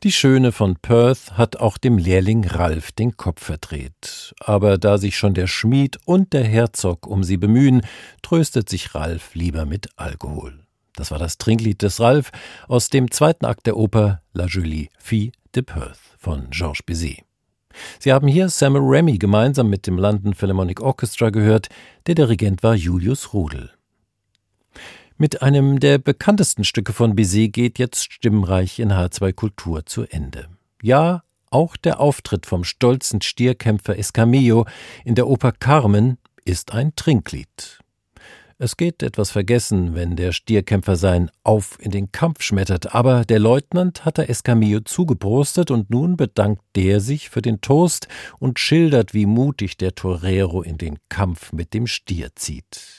Die 0.10 0.14
Schöne 0.14 0.52
von 0.52 0.76
Perth 0.76 1.38
hat 1.38 1.58
auch 1.58 1.78
dem 1.78 2.00
Lehrling 2.00 2.44
Ralf 2.44 2.92
den 2.92 3.16
Kopf 3.16 3.44
verdreht. 3.44 4.34
Aber 4.40 4.80
da 4.80 4.98
sich 4.98 5.16
schon 5.16 5.36
der 5.36 5.46
Schmied 5.46 6.00
und 6.04 6.34
der 6.34 6.44
Herzog 6.44 7.06
um 7.06 7.24
sie 7.24 7.38
bemühen, 7.38 7.84
tröstet 8.24 8.70
sich 8.70 8.96
Ralf 8.96 9.36
lieber 9.36 9.68
mit 9.68 9.90
Alkohol. 9.98 10.66
Das 10.96 11.12
war 11.12 11.20
das 11.20 11.38
Trinklied 11.38 11.84
des 11.84 12.00
Ralf 12.00 12.32
aus 12.68 12.90
dem 12.90 13.12
zweiten 13.12 13.46
Akt 13.46 13.68
der 13.68 13.78
Oper 13.78 14.24
La 14.34 14.46
Jolie 14.46 14.90
Fille 14.98 15.32
de 15.54 15.62
Perth 15.62 16.00
von 16.18 16.50
Georges 16.50 16.82
Bizet. 16.82 17.24
Sie 18.00 18.12
haben 18.12 18.28
hier 18.28 18.50
Samuel 18.50 18.86
Remy 18.86 19.20
gemeinsam 19.20 19.70
mit 19.70 19.86
dem 19.86 20.00
London 20.00 20.34
Philharmonic 20.34 20.82
Orchestra 20.82 21.30
gehört. 21.30 21.68
Der 22.08 22.16
Dirigent 22.16 22.64
war 22.64 22.74
Julius 22.74 23.32
Rudel. 23.32 23.70
Mit 25.22 25.42
einem 25.42 25.82
der 25.82 25.98
bekanntesten 25.98 26.64
Stücke 26.64 26.94
von 26.94 27.14
Bizet 27.14 27.52
geht 27.52 27.78
jetzt 27.78 28.14
Stimmreich 28.14 28.80
in 28.80 28.94
H2 28.94 29.34
Kultur 29.34 29.86
zu 29.86 30.04
Ende. 30.04 30.48
Ja, 30.82 31.24
auch 31.52 31.76
der 31.76 32.00
Auftritt 32.00 32.46
vom 32.46 32.64
stolzen 32.64 33.22
Stierkämpfer 33.22 34.00
Escamillo 34.00 34.66
in 35.04 35.16
der 35.16 35.28
Oper 35.28 35.52
Carmen 35.52 36.20
ist 36.46 36.72
ein 36.72 36.96
Trinklied. 36.96 37.80
Es 38.60 38.78
geht 38.78 39.04
etwas 39.04 39.30
vergessen, 39.32 39.94
wenn 39.94 40.16
der 40.16 40.32
Stierkämpfer 40.32 40.96
sein 40.96 41.30
Auf 41.44 41.78
in 41.82 41.92
den 41.92 42.14
Kampf 42.14 42.42
schmettert, 42.42 42.96
aber 42.96 43.26
der 43.26 43.40
Leutnant 43.40 44.06
hat 44.06 44.20
der 44.20 44.30
Escamillo 44.30 44.80
zugeprostet 44.86 45.70
und 45.70 45.90
nun 45.90 46.16
bedankt 46.16 46.62
der 46.78 47.02
sich 47.02 47.30
für 47.30 47.42
den 47.42 47.60
Toast 47.60 48.08
und 48.40 48.58
schildert, 48.58 49.14
wie 49.14 49.26
mutig 49.26 49.76
der 49.76 49.96
Torero 49.96 50.62
in 50.62 50.78
den 50.78 50.98
Kampf 51.10 51.52
mit 51.52 51.74
dem 51.74 51.88
Stier 51.88 52.30
zieht. 52.36 52.99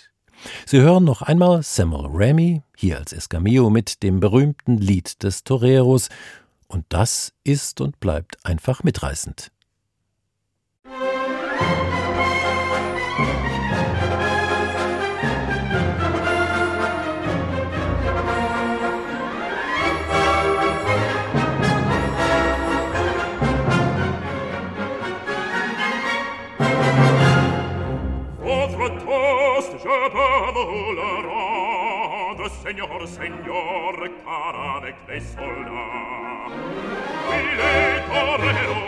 Sie 0.67 0.81
hören 0.81 1.05
noch 1.05 1.23
einmal 1.23 1.63
Samuel 1.63 2.07
Remy, 2.07 2.63
hier 2.77 2.99
als 2.99 3.13
Escamillo 3.13 3.71
mit 3.71 4.03
dem 4.03 4.21
berühmten 4.21 4.77
Lied 4.77 5.23
des 5.23 5.45
Toreros, 5.45 6.09
und 6.69 6.85
das 6.89 7.33
ist 7.43 7.81
und 7.81 7.99
bleibt 8.01 8.45
einfach 8.45 8.83
mitreißend. 8.83 9.51
Señor, 32.71 33.03
Señor, 33.09 33.97
cara 34.25 34.79
de 34.81 34.95
que 35.05 35.21
solda. 35.21 35.87
Mire, 37.29 37.75
torero, 38.07 38.83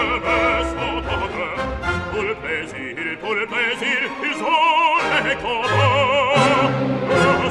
el 0.00 0.12
beso 0.24 0.88
doble, 1.08 1.50
tul 2.12 2.30
plaisir, 2.36 3.18
tul 3.20 3.40
plaisir, 3.48 4.02
il 4.22 4.34
sole 4.38 5.34
coda. 5.42 5.90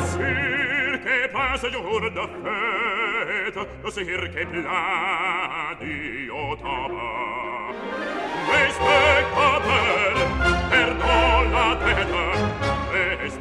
Sir, 0.05 1.01
que 1.03 1.17
pasa 1.33 1.67
jour 1.69 2.03
de 2.17 2.25
fête, 2.41 3.59
le 3.83 3.91
sir 3.91 4.21
que 4.33 4.43
pladi 4.45 6.29
o 6.29 6.55
tabac. 6.63 7.75
Mes 8.47 8.71
spectateurs, 8.71 10.21
perdons 10.69 11.51
la 11.51 11.69
tête, 11.83 12.36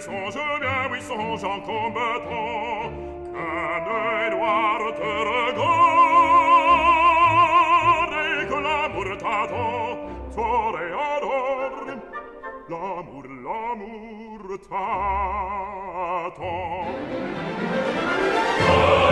songe 0.00 0.38
bien, 0.60 0.88
oui, 0.90 1.00
songe 1.02 1.44
en 1.44 1.60
combattant, 1.60 2.90
qu'un 3.32 3.86
œil 3.86 4.30
noir 4.30 4.78
te 4.96 5.10
regarde 5.30 5.74
et 8.40 8.46
que 8.46 8.58
l'amour 8.66 9.10
t'attend, 9.18 9.88
toréador, 10.34 11.72
l'amour, 12.68 13.24
l'amour 13.44 14.42
t'attend. 14.68 15.10
Oh! 18.72 19.09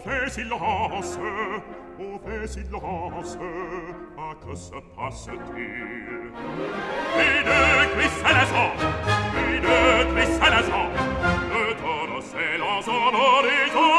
Fait 0.00 0.28
silence, 0.28 1.18
au 2.00 2.18
fait 2.26 2.46
silence, 2.48 3.38
à 4.18 4.34
que 4.44 4.54
se 4.54 4.74
passe-t-il 4.96 6.32
Plus 7.14 7.40
de 7.44 7.60
cuisse 7.94 8.22
à 8.24 8.32
la 8.32 8.44
jambe, 8.44 8.82
de 9.62 10.14
cuisse 10.14 10.40
à 10.42 10.50
la 10.50 10.62
le 11.54 11.74
taureau 11.76 12.20
s'élance 12.20 12.88
en 12.88 13.14
horizon, 13.14 13.92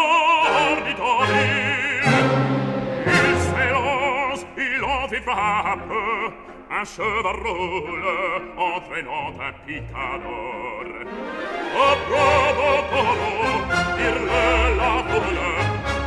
dit 0.85 1.01
en 1.01 1.23
il. 1.31 2.05
S'élance, 3.39 4.45
il 4.57 4.83
en 4.83 5.07
frappe, 5.23 5.93
un 6.71 6.83
cheval 6.83 7.37
roule, 7.45 8.05
entraînant 8.57 9.33
un 9.39 9.53
picador. 9.65 10.85
Au 11.73 11.95
propos 12.05 12.79
taureau, 12.91 13.49
il 13.97 14.17
le 14.25 14.77
la 14.77 14.91
roule, 15.01 15.74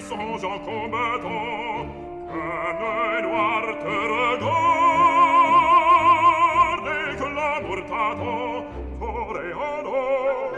songe 0.00 0.44
en 0.44 0.58
combattant 0.60 1.86
qu'un 2.28 2.78
œil 2.82 3.22
noir 3.22 3.62
te 3.82 3.96
regarde 4.14 4.88
et 6.88 7.12
que 7.16 7.28
l'amour 7.36 7.80
t'attend 7.90 8.54
Toréador 8.98 10.50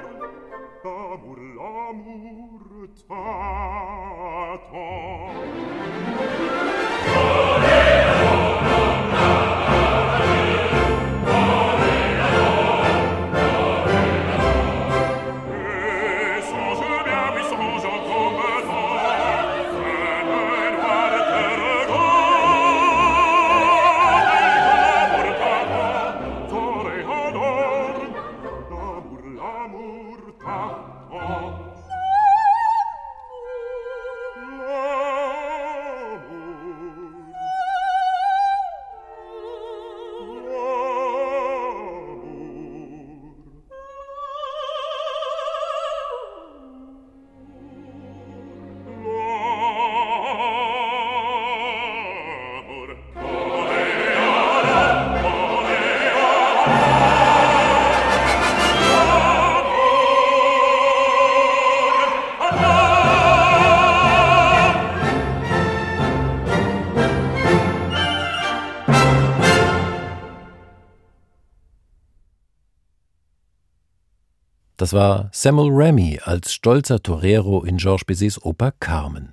l'amour, 0.85 1.39
l'amour 1.57 2.63
t'attend. 3.09 4.63
Das 74.83 74.93
war 74.93 75.29
Samuel 75.31 75.71
Remy 75.73 76.19
als 76.25 76.53
stolzer 76.53 77.01
Torero 77.01 77.63
in 77.63 77.77
Georges 77.77 78.05
Bizets 78.05 78.45
Oper 78.45 78.73
Carmen. 78.81 79.33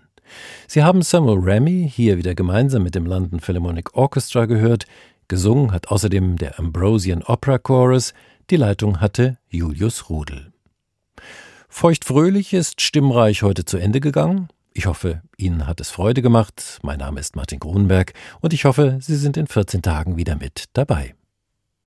Sie 0.68 0.84
haben 0.84 1.02
Samuel 1.02 1.40
Remy 1.40 1.90
hier 1.92 2.20
wieder 2.20 2.36
gemeinsam 2.36 2.84
mit 2.84 2.94
dem 2.94 3.08
London 3.08 3.40
Philharmonic 3.40 3.96
Orchestra 3.96 4.46
gehört. 4.46 4.86
Gesungen 5.28 5.72
hat 5.72 5.88
außerdem 5.88 6.38
der 6.38 6.60
Ambrosian 6.60 7.24
Opera 7.24 7.58
Chorus. 7.58 8.14
Die 8.52 8.58
Leitung 8.58 9.02
hatte 9.02 9.40
Julius 9.50 10.12
Rudel. 10.12 10.54
Feuchtfröhlich 11.68 12.54
ist 12.54 12.82
Stimmreich 12.82 13.42
heute 13.42 13.66
zu 13.66 13.78
Ende 13.78 14.02
gegangen. 14.02 14.50
Ich 14.76 14.86
hoffe, 14.86 15.24
Ihnen 15.36 15.66
hat 15.66 15.82
es 15.82 15.90
Freude 15.90 16.22
gemacht. 16.22 16.78
Mein 16.84 17.00
Name 17.00 17.20
ist 17.20 17.36
Martin 17.36 17.58
Grunberg 17.58 18.14
und 18.40 18.54
ich 18.54 18.66
hoffe, 18.66 19.00
Sie 19.02 19.16
sind 19.16 19.36
in 19.36 19.48
14 19.48 19.82
Tagen 19.82 20.16
wieder 20.16 20.36
mit 20.36 20.66
dabei. 20.74 21.16